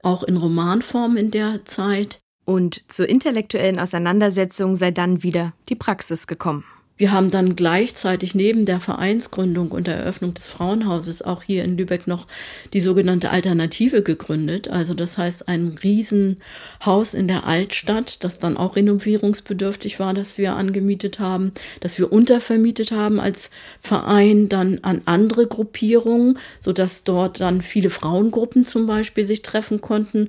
auch 0.04 0.24
in 0.24 0.38
Romanform 0.38 1.18
in 1.18 1.32
der 1.32 1.66
Zeit. 1.66 2.20
Und 2.46 2.84
zur 2.88 3.10
intellektuellen 3.10 3.80
Auseinandersetzung 3.80 4.76
sei 4.76 4.92
dann 4.92 5.24
wieder 5.24 5.54
die 5.70 5.76
Praxis 5.76 6.28
gekommen. 6.28 6.64
Wir 7.00 7.14
haben 7.14 7.32
dann 7.32 7.56
gleichzeitig 7.56 8.36
neben 8.36 8.66
der 8.66 8.82
Vereinsgründung 8.82 9.72
und 9.72 9.88
der 9.88 9.96
Eröffnung 9.96 10.34
des 10.34 10.48
Frauenhauses 10.48 11.22
auch 11.22 11.44
hier 11.44 11.64
in 11.64 11.78
Lübeck 11.78 12.08
noch 12.08 12.28
die 12.74 12.82
sogenannte 12.82 13.30
Alternative 13.30 14.04
gegründet. 14.04 14.68
Also 14.68 14.94
das 14.94 15.18
heißt 15.18 15.48
ein 15.48 15.78
Riesenhaus 15.82 17.14
in 17.14 17.30
der 17.30 17.48
Altstadt, 17.48 18.26
das 18.26 18.40
dann 18.40 18.58
auch 18.58 18.76
renovierungsbedürftig 18.76 19.98
war, 20.02 20.14
das 20.14 20.38
wir 20.38 20.58
angemietet 20.58 21.22
haben, 21.22 21.54
das 21.80 21.98
wir 21.98 22.12
untervermietet 22.12 22.92
haben 22.92 23.22
als 23.22 23.50
Verein 23.80 24.50
dann 24.50 24.80
an 24.82 25.02
andere 25.06 25.48
Gruppierungen, 25.48 26.38
sodass 26.60 27.06
dort 27.06 27.40
dann 27.40 27.62
viele 27.62 27.92
Frauengruppen 27.92 28.66
zum 28.66 28.88
Beispiel 28.88 29.24
sich 29.24 29.42
treffen 29.42 29.80
konnten 29.80 30.28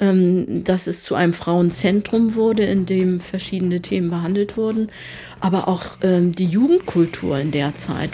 ähm, 0.00 0.64
dass 0.64 0.86
es 0.86 1.02
zu 1.02 1.14
einem 1.14 1.32
Frauenzentrum 1.32 2.34
wurde, 2.34 2.64
in 2.64 2.86
dem 2.86 3.20
verschiedene 3.20 3.80
Themen 3.80 4.10
behandelt 4.10 4.56
wurden, 4.56 4.88
aber 5.40 5.68
auch 5.68 5.84
ähm, 6.02 6.32
die 6.32 6.46
Jugendkultur 6.46 7.38
in 7.38 7.50
der 7.50 7.76
Zeit. 7.76 8.10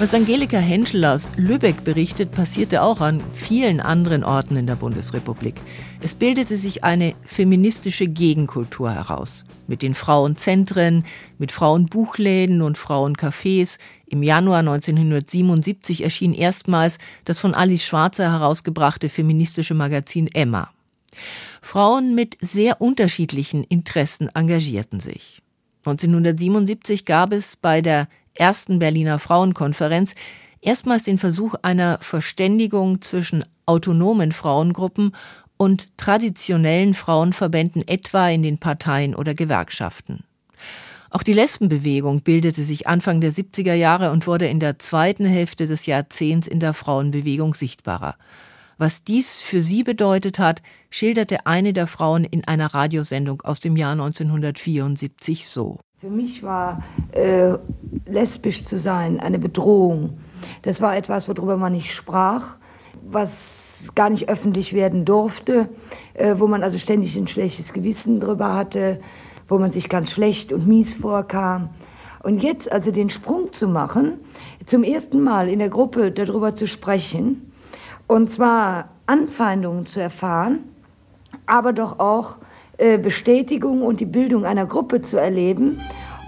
Was 0.00 0.14
Angelika 0.14 0.58
Henschel 0.58 1.04
aus 1.04 1.32
Lübeck 1.36 1.82
berichtet, 1.82 2.30
passierte 2.30 2.82
auch 2.82 3.00
an 3.00 3.20
vielen 3.32 3.80
anderen 3.80 4.22
Orten 4.22 4.54
in 4.54 4.68
der 4.68 4.76
Bundesrepublik. 4.76 5.56
Es 6.00 6.14
bildete 6.14 6.56
sich 6.56 6.84
eine 6.84 7.16
feministische 7.24 8.06
Gegenkultur 8.06 8.92
heraus. 8.92 9.44
Mit 9.66 9.82
den 9.82 9.94
Frauenzentren, 9.94 11.04
mit 11.38 11.50
Frauenbuchläden 11.50 12.62
und 12.62 12.78
Frauencafés. 12.78 13.78
Im 14.06 14.22
Januar 14.22 14.60
1977 14.60 16.04
erschien 16.04 16.32
erstmals 16.32 16.98
das 17.24 17.40
von 17.40 17.52
Alice 17.54 17.84
Schwarzer 17.84 18.30
herausgebrachte 18.30 19.08
feministische 19.08 19.74
Magazin 19.74 20.28
Emma. 20.28 20.70
Frauen 21.60 22.14
mit 22.14 22.38
sehr 22.40 22.80
unterschiedlichen 22.80 23.64
Interessen 23.64 24.30
engagierten 24.32 25.00
sich. 25.00 25.42
1977 25.84 27.04
gab 27.04 27.32
es 27.32 27.56
bei 27.56 27.82
der 27.82 28.06
ersten 28.38 28.78
Berliner 28.78 29.18
Frauenkonferenz 29.18 30.14
erstmals 30.60 31.04
den 31.04 31.18
Versuch 31.18 31.54
einer 31.62 31.98
Verständigung 32.00 33.00
zwischen 33.02 33.44
autonomen 33.66 34.32
Frauengruppen 34.32 35.14
und 35.56 35.96
traditionellen 35.96 36.94
Frauenverbänden 36.94 37.86
etwa 37.86 38.28
in 38.28 38.42
den 38.42 38.58
Parteien 38.58 39.14
oder 39.14 39.34
Gewerkschaften. 39.34 40.24
Auch 41.10 41.22
die 41.22 41.32
Lesbenbewegung 41.32 42.20
bildete 42.20 42.64
sich 42.64 42.86
Anfang 42.86 43.20
der 43.20 43.32
70er 43.32 43.72
Jahre 43.74 44.10
und 44.10 44.26
wurde 44.26 44.46
in 44.46 44.60
der 44.60 44.78
zweiten 44.78 45.24
Hälfte 45.24 45.66
des 45.66 45.86
Jahrzehnts 45.86 46.46
in 46.46 46.60
der 46.60 46.74
Frauenbewegung 46.74 47.54
sichtbarer. 47.54 48.16
Was 48.76 49.02
dies 49.02 49.42
für 49.42 49.62
sie 49.62 49.82
bedeutet 49.82 50.38
hat, 50.38 50.62
schilderte 50.90 51.46
eine 51.46 51.72
der 51.72 51.86
Frauen 51.86 52.24
in 52.24 52.46
einer 52.46 52.74
Radiosendung 52.74 53.42
aus 53.42 53.58
dem 53.58 53.76
Jahr 53.76 53.92
1974 53.92 55.48
so. 55.48 55.80
Für 56.00 56.10
mich 56.10 56.44
war 56.44 56.84
äh, 57.10 57.54
lesbisch 58.06 58.62
zu 58.62 58.78
sein 58.78 59.18
eine 59.18 59.40
Bedrohung. 59.40 60.20
Das 60.62 60.80
war 60.80 60.96
etwas, 60.96 61.26
worüber 61.26 61.56
man 61.56 61.72
nicht 61.72 61.92
sprach, 61.92 62.54
was 63.02 63.32
gar 63.96 64.08
nicht 64.08 64.28
öffentlich 64.28 64.74
werden 64.74 65.04
durfte, 65.04 65.68
äh, 66.14 66.36
wo 66.38 66.46
man 66.46 66.62
also 66.62 66.78
ständig 66.78 67.16
ein 67.16 67.26
schlechtes 67.26 67.72
Gewissen 67.72 68.20
drüber 68.20 68.54
hatte, 68.54 69.00
wo 69.48 69.58
man 69.58 69.72
sich 69.72 69.88
ganz 69.88 70.12
schlecht 70.12 70.52
und 70.52 70.68
mies 70.68 70.94
vorkam. 70.94 71.70
Und 72.22 72.44
jetzt 72.44 72.70
also 72.70 72.92
den 72.92 73.10
Sprung 73.10 73.52
zu 73.52 73.66
machen, 73.66 74.20
zum 74.66 74.84
ersten 74.84 75.20
Mal 75.20 75.48
in 75.48 75.58
der 75.58 75.68
Gruppe 75.68 76.12
darüber 76.12 76.54
zu 76.54 76.68
sprechen, 76.68 77.50
und 78.06 78.32
zwar 78.32 78.90
Anfeindungen 79.06 79.84
zu 79.84 79.98
erfahren, 79.98 80.60
aber 81.46 81.72
doch 81.72 81.98
auch 81.98 82.36
Bestätigung 82.98 83.82
und 83.82 84.00
die 84.00 84.06
Bildung 84.06 84.44
einer 84.44 84.66
Gruppe 84.66 85.02
zu 85.02 85.16
erleben 85.16 85.80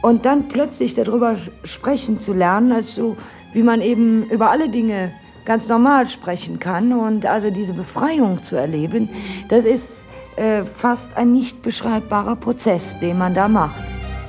Und 0.03 0.25
dann 0.25 0.49
plötzlich 0.49 0.95
darüber 0.95 1.37
sprechen 1.65 2.21
zu 2.21 2.33
lernen, 2.33 2.73
als 2.73 2.95
so, 2.95 3.17
wie 3.53 3.63
man 3.63 3.83
eben 3.83 4.25
über 4.31 4.51
alle 4.51 4.69
Dinge 4.69 5.13
ganz 5.45 5.69
normal 5.69 6.09
sprechen 6.09 6.59
kann 6.59 6.93
und 6.93 7.27
also 7.27 7.51
diese 7.51 7.73
Befreiung 7.73 8.43
zu 8.43 8.57
erleben, 8.57 9.09
das 9.49 9.65
ist 9.65 9.85
äh, 10.37 10.63
fast 10.77 11.09
ein 11.17 11.33
nicht 11.33 11.63
beschreibbarer 11.63 12.37
Prozess, 12.37 12.83
den 13.01 13.19
man 13.19 13.35
da 13.35 13.49
macht. 13.49 13.83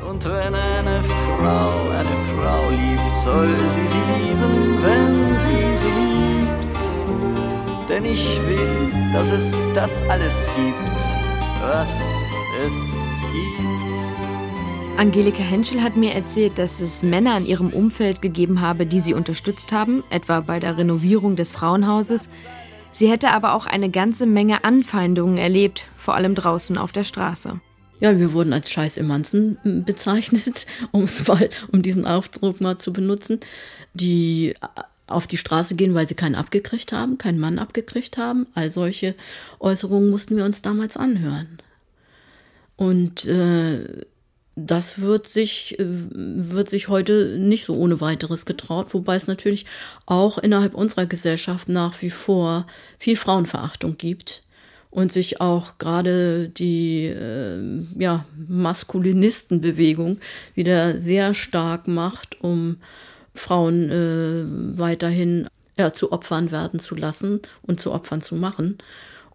Und 0.10 0.26
wenn 0.26 0.54
eine 0.54 1.02
Frau 1.04 1.90
eine 1.90 2.18
Frau 2.28 2.70
liebt, 2.70 3.16
soll 3.16 3.48
sie 3.68 3.88
sie 3.88 3.98
lieben, 3.98 4.80
wenn 4.82 5.38
sie 5.38 5.76
sie 5.76 5.88
liebt. 5.88 6.50
Denn 7.90 8.06
ich 8.06 8.42
will, 8.48 8.92
dass 9.14 9.32
es 9.32 9.64
das 9.74 10.04
alles 10.10 10.50
gibt, 10.56 10.90
was 11.72 12.02
es 12.68 12.92
gibt. 13.32 15.00
Angelika 15.00 15.42
Henschel 15.42 15.82
hat 15.82 15.96
mir 15.96 16.12
erzählt, 16.12 16.58
dass 16.58 16.82
es 16.82 17.02
Männer 17.02 17.38
in 17.38 17.46
ihrem 17.46 17.70
Umfeld 17.70 18.22
gegeben 18.22 18.60
habe, 18.60 18.86
die 18.86 19.00
sie 19.00 19.14
unterstützt 19.14 19.72
haben, 19.72 20.04
etwa 20.10 20.42
bei 20.42 20.60
der 20.60 20.78
Renovierung 20.78 21.38
des 21.38 21.54
Frauenhauses. 21.54 22.28
Sie 22.92 23.10
hätte 23.10 23.30
aber 23.30 23.54
auch 23.54 23.68
eine 23.68 23.90
ganze 23.90 24.26
Menge 24.26 24.66
Anfeindungen 24.66 25.38
erlebt, 25.38 25.88
vor 25.96 26.16
allem 26.16 26.36
draußen 26.36 26.78
auf 26.78 26.92
der 26.92 27.06
Straße. 27.06 27.62
Ja, 28.02 28.20
wir 28.20 28.34
wurden 28.34 28.52
als 28.52 28.70
Scheiß 28.70 28.98
im 28.98 29.08
Manzen 29.08 29.58
bezeichnet, 29.64 30.66
um 30.92 31.04
es 31.06 31.26
mal, 31.26 31.50
um 31.72 31.82
diesen 31.82 32.06
Aufdruck 32.06 32.60
mal 32.60 32.80
zu 32.80 32.92
benutzen, 32.92 33.40
die 33.94 34.56
auf 35.08 35.28
die 35.28 35.38
Straße 35.38 35.76
gehen, 35.76 35.94
weil 35.94 36.08
sie 36.08 36.16
keinen 36.16 36.36
abgekriegt 36.36 36.94
haben, 36.94 37.18
keinen 37.18 37.40
Mann 37.40 37.60
abgekriegt 37.60 38.18
haben. 38.18 38.48
All 38.54 38.72
solche 38.72 39.16
Äußerungen 39.60 40.10
mussten 40.10 40.38
wir 40.38 40.46
uns 40.46 40.62
damals 40.62 40.98
anhören. 40.98 41.60
Und 42.76 43.26
äh, 43.26 44.06
das 44.56 45.00
wird 45.00 45.28
sich, 45.28 45.80
äh, 45.80 45.86
wird 45.86 46.70
sich 46.70 46.88
heute 46.88 47.38
nicht 47.40 47.66
so 47.66 47.76
ohne 47.76 48.02
weiteres 48.02 48.46
getraut, 48.46 48.94
wobei 48.94 49.16
es 49.16 49.28
natürlich 49.28 49.66
auch 50.06 50.38
innerhalb 50.38 50.74
unserer 50.74 51.06
Gesellschaft 51.06 51.70
nach 51.70 52.02
wie 52.02 52.10
vor 52.10 52.68
viel 52.98 53.16
Frauenverachtung 53.16 53.98
gibt 53.98 54.44
und 54.90 55.12
sich 55.12 55.40
auch 55.42 55.78
gerade 55.78 56.50
die 56.50 57.06
äh, 57.06 57.86
ja, 57.98 58.26
Maskulinistenbewegung 58.48 60.18
wieder 60.54 61.00
sehr 61.00 61.34
stark 61.34 61.88
macht, 61.88 62.42
um 62.42 62.78
Frauen 63.34 63.89
äh, 63.89 64.78
weiterhin 64.78 65.48
ja, 65.78 65.94
zu 65.94 66.12
Opfern 66.12 66.52
werden 66.52 66.80
zu 66.80 66.96
lassen 66.96 67.41
und 67.62 67.80
zu 67.80 67.91
Opfern 67.91 68.22
zu 68.22 68.36
machen 68.36 68.78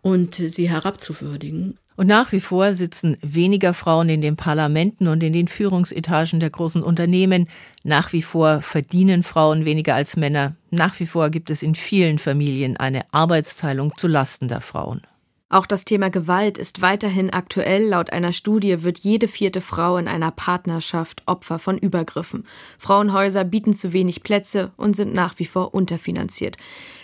und 0.03 0.37
sie 0.37 0.71
herabzuwürdigen. 0.71 1.79
Und 1.97 2.07
nach 2.07 2.31
wie 2.33 2.41
vor 2.41 2.75
sitzen 2.75 3.17
weniger 3.23 3.73
Frauen 3.73 4.11
in 4.11 4.21
den 4.21 4.37
Parlamenten 4.37 5.09
und 5.09 5.23
in 5.23 5.33
den 5.33 5.49
Führungsetagen 5.49 6.41
der 6.41 6.51
großen 6.51 6.83
Unternehmen. 6.83 7.49
Nach 7.85 8.13
wie 8.13 8.21
vor 8.21 8.61
verdienen 8.61 9.23
Frauen 9.23 9.65
weniger 9.65 9.95
als 9.95 10.17
Männer. 10.17 10.57
Nach 10.71 11.01
wie 11.01 11.07
vor 11.07 11.31
gibt 11.31 11.51
es 11.51 11.63
in 11.63 11.75
vielen 11.75 12.19
Familien 12.19 12.77
eine 12.77 13.03
Arbeitsteilung 13.13 13.97
zu 13.97 14.09
Lasten 14.09 14.47
der 14.47 14.61
Frauen. 14.61 15.01
Auch 15.49 15.67
das 15.67 15.85
Thema 15.85 16.11
Gewalt 16.11 16.59
ist 16.59 16.83
weiterhin 16.83 17.31
aktuell. 17.31 17.87
Laut 17.87 18.13
einer 18.13 18.33
Studie 18.33 18.83
wird 18.83 18.99
jede 18.99 19.29
vierte 19.29 19.61
Frau 19.61 19.97
in 19.97 20.09
einer 20.09 20.33
Partnerschaft 20.33 21.23
Opfer 21.27 21.61
von 21.61 21.79
Übergriffen. 21.79 22.45
Frauenhäuser 22.79 23.45
bieten 23.45 23.73
zu 23.73 23.93
wenig 23.93 24.25
Plätze 24.25 24.73
und 24.77 24.97
sind 24.97 25.15
nach 25.15 25.39
wie 25.39 25.45
vor 25.45 25.73
unterfinanziert. 25.73 26.57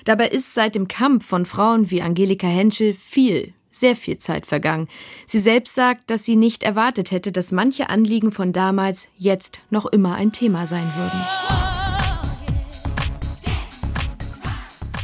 Dabei 0.04 0.26
ist 0.26 0.54
seit 0.54 0.74
dem 0.74 0.88
Kampf 0.88 1.24
von 1.24 1.46
Frauen 1.46 1.92
wie 1.92 2.02
Angelika 2.02 2.48
Henschel 2.48 2.94
viel, 2.94 3.54
sehr 3.70 3.94
viel 3.94 4.18
Zeit 4.18 4.44
vergangen. 4.44 4.88
Sie 5.24 5.38
selbst 5.38 5.76
sagt, 5.76 6.10
dass 6.10 6.24
sie 6.24 6.36
nicht 6.36 6.64
erwartet 6.64 7.12
hätte, 7.12 7.30
dass 7.30 7.52
manche 7.52 7.90
Anliegen 7.90 8.32
von 8.32 8.52
damals 8.52 9.06
jetzt 9.16 9.60
noch 9.70 9.86
immer 9.86 10.16
ein 10.16 10.32
Thema 10.32 10.66
sein 10.66 10.92
würden. 10.96 11.61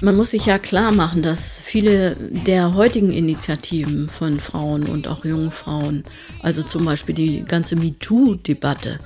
Man 0.01 0.17
muss 0.17 0.31
sich 0.31 0.47
ja 0.47 0.61
klar 0.61 0.93
machen, 0.93 1.23
dass 1.23 1.61
viele 1.61 2.15
der 2.15 2.75
heutigen 2.75 3.11
Initiativen 3.11 4.09
von 4.09 4.39
Frauen 4.39 4.85
und 4.85 5.09
auch 5.09 5.25
jungen 5.25 5.51
Frauen, 5.51 6.05
also 6.41 6.63
zum 6.63 6.85
Beispiel 6.85 7.17
die 7.17 7.45
ganze 7.45 7.75
MeToo-Debatte, 7.75 8.99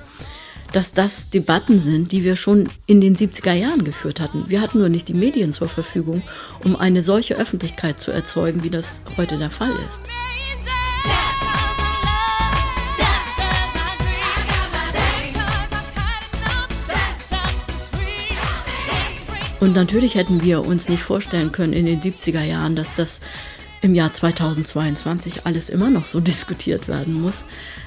dass 0.71 0.91
das 0.91 1.31
Debatten 1.31 1.79
sind, 1.79 2.11
die 2.11 2.23
wir 2.23 2.35
schon 2.35 2.69
in 2.85 3.01
den 3.01 3.15
70er 3.15 3.53
Jahren 3.53 3.83
geführt 3.83 4.19
hatten. 4.19 4.49
Wir 4.49 4.61
hatten 4.61 4.77
nur 4.77 4.89
nicht 4.89 5.07
die 5.07 5.15
Medien 5.15 5.51
zur 5.51 5.67
Verfügung, 5.67 6.21
um 6.63 6.75
eine 6.75 7.01
solche 7.01 7.37
Öffentlichkeit 7.37 7.99
zu 7.99 8.11
erzeugen, 8.11 8.63
wie 8.63 8.69
das 8.69 9.01
heute 9.17 9.39
der 9.39 9.49
Fall 9.49 9.73
ist. 9.89 10.09
Und 19.63 19.75
natürlich 19.75 20.15
hätten 20.15 20.43
wir 20.43 20.65
uns 20.65 20.89
nicht 20.89 21.03
vorstellen 21.03 21.53
können 21.53 21.71
in 21.71 21.85
den 21.85 22.01
70er 22.01 22.43
Jahren, 22.43 22.75
dass 22.75 22.95
das 22.95 23.21
im 23.81 23.95
Jahr 23.95 24.13
2022 24.13 25.45
alles 25.45 25.69
immer 25.69 25.89
noch 25.89 26.03
so 26.03 26.19
diskutiert 26.19 26.89
werden 26.89 27.13
muss, 27.13 27.45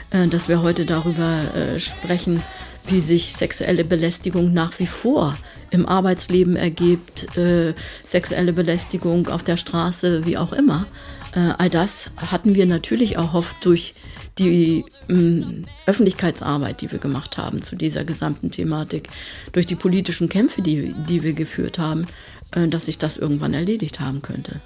äh, 0.09 0.27
dass 0.27 0.49
wir 0.49 0.63
heute 0.63 0.87
darüber 0.87 1.55
äh, 1.55 1.79
sprechen, 1.79 2.43
wie 2.87 3.03
sich 3.03 3.35
sexuelle 3.35 3.85
Belästigung 3.85 4.55
nach 4.55 4.79
wie 4.79 4.87
vor 4.87 5.37
im 5.71 5.85
Arbeitsleben 5.85 6.57
ergibt, 6.57 7.37
äh, 7.37 7.75
sexuelle 8.03 8.55
Belästigung 8.55 9.29
auf 9.29 9.45
der 9.45 9.59
Straße, 9.59 10.25
wie 10.25 10.39
auch 10.39 10.55
immer. 10.55 10.87
Äh, 11.35 11.53
all 11.59 11.69
das 11.69 12.11
hatten 12.17 12.55
wir 12.55 12.65
natürlich 12.65 13.17
erhofft 13.17 13.59
durch 13.61 13.93
die 14.39 14.85
ähm, 15.09 15.65
Öffentlichkeitsarbeit, 15.87 16.81
die 16.81 16.93
wir 16.93 16.99
gemacht 16.99 17.39
haben 17.39 17.63
zu 17.63 17.77
dieser 17.77 18.05
gesamten 18.05 18.51
Thematik, 18.51 19.09
durch 19.53 19.67
die 19.67 19.77
politischen 19.77 20.29
Kämpfe, 20.29 20.63
die, 20.63 20.95
die 21.09 21.23
wir 21.23 21.33
geführt 21.33 21.79
haben, 21.79 22.07
äh, 22.53 22.69
dass 22.69 22.87
sich 22.87 22.99
das 22.99 23.17
irgendwann 23.17 23.55
erledigt 23.55 24.01
haben 24.01 24.23
könnte. 24.23 24.61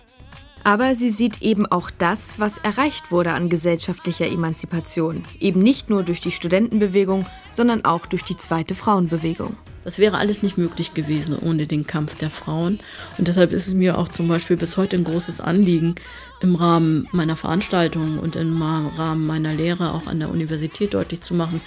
Aber 0.63 0.95
sie 0.95 1.11
sieht 1.11 1.41
eben 1.41 1.65
auch 1.67 1.91
das, 1.91 2.39
was 2.39 2.59
erreicht 2.59 3.11
wurde 3.11 3.33
an 3.33 3.49
gesellschaftlicher 3.49 4.27
Emanzipation. 4.27 5.25
Eben 5.39 5.63
nicht 5.63 5.89
nur 5.89 6.03
durch 6.03 6.21
die 6.21 6.31
Studentenbewegung, 6.31 7.25
sondern 7.51 7.85
auch 7.87 8.05
durch 8.05 8.25
die 8.25 8.37
zweite 8.37 8.75
Frauenbewegung. 8.75 9.57
Das 9.85 9.99
wäre 9.99 10.19
alles 10.19 10.43
nicht 10.43 10.59
möglich 10.59 10.93
gewesen 10.93 11.39
ohne 11.39 11.67
den 11.67 11.87
Kampf 11.87 12.15
der 12.17 12.29
Frauen. 12.29 12.81
Und 13.17 13.29
deshalb 13.29 13.53
ist 13.53 13.67
es 13.67 13.75
mir 13.75 13.97
auch 13.97 14.09
zum 14.09 14.29
Beispiel 14.29 14.59
bis 14.59 14.77
heute 14.77 14.99
ein 14.99 15.05
großes 15.05 15.41
Anliegen, 15.41 15.95
im 16.41 16.55
Rahmen 16.55 17.09
meiner 17.13 17.37
Veranstaltungen 17.37 18.19
und 18.19 18.37
im 18.37 18.61
Rahmen 18.63 19.27
meiner 19.27 19.55
Lehre 19.55 19.93
auch 19.93 20.07
an 20.07 20.21
der 20.21 20.31
Universität 20.31 20.95
deutlich 20.95 21.21
zu 21.21 21.35
machen, 21.35 21.61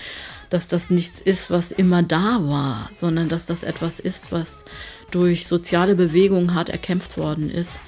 dass 0.50 0.68
das 0.68 0.90
nichts 0.90 1.22
ist, 1.22 1.52
was 1.52 1.72
immer 1.72 2.04
da 2.04 2.40
war, 2.42 2.90
sondern 2.96 3.30
dass 3.30 3.46
das 3.46 3.64
etwas 3.64 4.00
ist, 4.00 4.32
was 4.32 4.66
durch 5.12 5.48
soziale 5.48 5.96
Bewegungen 5.96 6.54
hart 6.54 6.70
erkämpft 6.70 7.18
worden 7.18 7.50
ist 7.50 7.80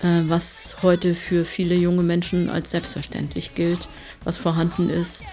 äh, 0.00 0.22
was 0.26 0.76
heute 0.82 1.14
für 1.14 1.44
viele 1.44 1.74
junge 1.74 2.02
Menschen 2.02 2.50
als 2.50 2.70
selbstverständlich 2.70 3.54
gilt, 3.54 3.88
was 4.24 4.36
vorhanden 4.36 4.90
ist. 4.90 5.24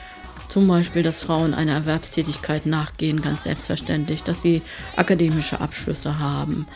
Zum 0.50 0.68
Beispiel, 0.68 1.04
dass 1.04 1.20
Frauen 1.20 1.54
einer 1.54 1.74
Erwerbstätigkeit 1.74 2.66
nachgehen, 2.66 3.22
ganz 3.22 3.44
selbstverständlich, 3.44 4.24
dass 4.24 4.42
sie 4.42 4.62
akademische 4.96 5.60
Abschlüsse 5.60 6.20
haben, 6.20 6.68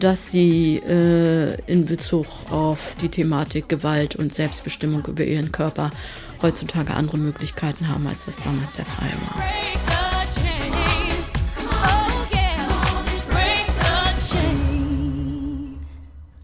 dass 0.00 0.30
sie 0.30 0.76
äh, 0.76 1.56
in 1.66 1.86
Bezug 1.86 2.26
auf 2.50 2.96
die 3.00 3.08
Thematik 3.08 3.68
Gewalt 3.68 4.16
und 4.16 4.34
Selbstbestimmung 4.34 5.04
über 5.06 5.24
ihren 5.24 5.52
Körper 5.52 5.90
heutzutage 6.42 6.94
andere 6.94 7.18
Möglichkeiten 7.18 7.88
haben, 7.88 8.06
als 8.06 8.24
das 8.24 8.36
damals 8.36 8.76
der 8.76 8.86
Fall 8.86 9.10
war. 9.10 9.44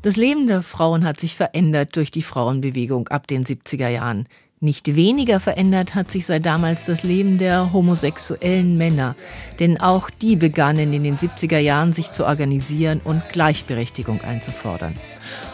Das 0.02 0.14
Leben 0.14 0.46
der 0.46 0.62
Frauen 0.62 1.04
hat 1.04 1.18
sich 1.18 1.34
verändert 1.34 1.96
durch 1.96 2.12
die 2.12 2.22
Frauenbewegung 2.22 3.08
ab 3.08 3.26
den 3.26 3.44
70er 3.44 3.88
Jahren. 3.88 4.28
Nicht 4.58 4.96
weniger 4.96 5.38
verändert 5.38 5.94
hat 5.94 6.10
sich 6.10 6.24
seit 6.24 6.46
damals 6.46 6.86
das 6.86 7.02
Leben 7.02 7.36
der 7.36 7.74
homosexuellen 7.74 8.78
Männer, 8.78 9.14
denn 9.60 9.78
auch 9.78 10.08
die 10.08 10.34
begannen 10.34 10.94
in 10.94 11.04
den 11.04 11.18
70er 11.18 11.58
Jahren 11.58 11.92
sich 11.92 12.12
zu 12.12 12.24
organisieren 12.24 13.02
und 13.04 13.22
Gleichberechtigung 13.32 14.22
einzufordern. 14.22 14.96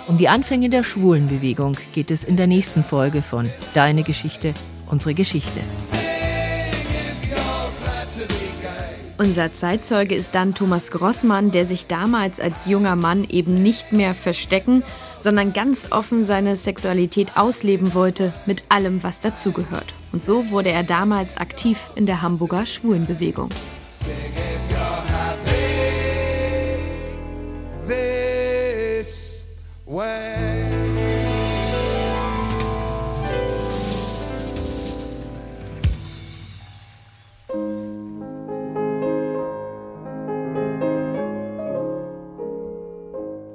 Um 0.06 0.18
die 0.18 0.28
Anfänge 0.28 0.70
der 0.70 0.84
Schwulenbewegung 0.84 1.76
geht 1.92 2.12
es 2.12 2.22
in 2.22 2.36
der 2.36 2.46
nächsten 2.46 2.84
Folge 2.84 3.22
von 3.22 3.50
Deine 3.74 4.04
Geschichte, 4.04 4.54
unsere 4.88 5.14
Geschichte. 5.14 5.58
Unser 9.18 9.52
Zeitzeuge 9.52 10.14
ist 10.14 10.34
dann 10.36 10.54
Thomas 10.54 10.92
Grossmann, 10.92 11.50
der 11.50 11.66
sich 11.66 11.86
damals 11.86 12.38
als 12.38 12.66
junger 12.66 12.96
Mann 12.96 13.24
eben 13.28 13.62
nicht 13.62 13.92
mehr 13.92 14.14
verstecken, 14.14 14.84
sondern 15.22 15.52
ganz 15.52 15.92
offen 15.92 16.24
seine 16.24 16.56
Sexualität 16.56 17.36
ausleben 17.36 17.94
wollte, 17.94 18.32
mit 18.46 18.64
allem, 18.68 19.02
was 19.02 19.20
dazugehört. 19.20 19.94
Und 20.12 20.22
so 20.24 20.50
wurde 20.50 20.70
er 20.70 20.82
damals 20.82 21.36
aktiv 21.36 21.78
in 21.94 22.06
der 22.06 22.22
Hamburger 22.22 22.66
Schwulenbewegung. 22.66 23.48
way. 29.92 30.51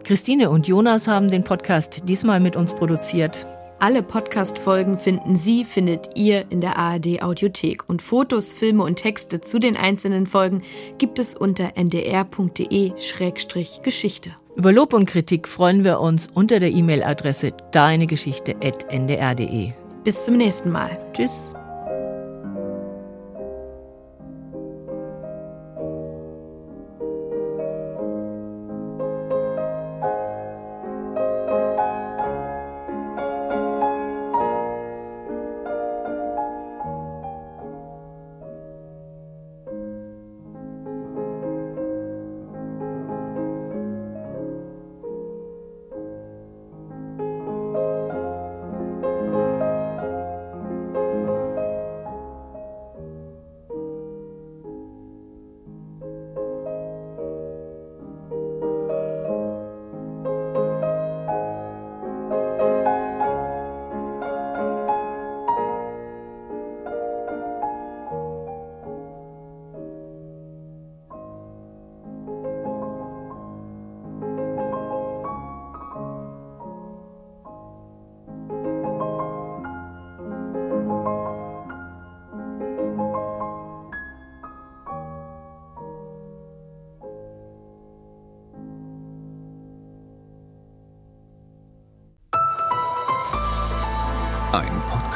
Christine 0.08 0.50
und 0.50 0.67
Jonas 0.70 1.10
haben 1.10 1.30
den 1.30 1.43
Podcast 1.43 2.04
diesmal 2.08 2.39
mit 2.39 2.56
uns 2.56 2.74
produziert. 2.74 3.46
Alle 3.80 4.02
Podcast-Folgen 4.02 4.98
finden 4.98 5.36
Sie, 5.36 5.65
findet 5.65 6.12
ihr 6.15 6.50
in 6.50 6.62
der 6.62 6.78
ARD 6.78 7.22
Audiothek. 7.22 7.89
Und 7.89 8.02
Fotos, 8.02 8.54
Filme 8.54 8.86
und 8.86 8.96
Texte 8.96 9.41
zu 9.41 9.60
den 9.60 9.76
einzelnen 9.76 10.26
Folgen 10.26 10.63
gibt 10.98 11.20
es 11.20 11.36
unter 11.36 11.74
ndr.de-geschichte. 11.76 14.32
Über 14.56 14.72
Lob 14.72 14.93
und 14.93 15.08
Kritik 15.08 15.46
freuen 15.46 15.84
wir 15.84 16.00
uns 16.00 16.30
unter 16.34 16.62
der 16.62 16.72
E-Mail-Adresse 16.72 17.52
deinegeschichte.ndr.de. 17.74 19.72
Bis 20.06 20.24
zum 20.24 20.38
nächsten 20.38 20.72
Mal. 20.72 20.98
Tschüss. 21.12 21.57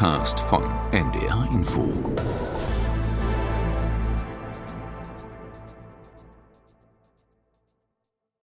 Podcast 0.01 0.39
von 0.39 0.63
NDR 0.91 1.47
Info. 1.53 1.87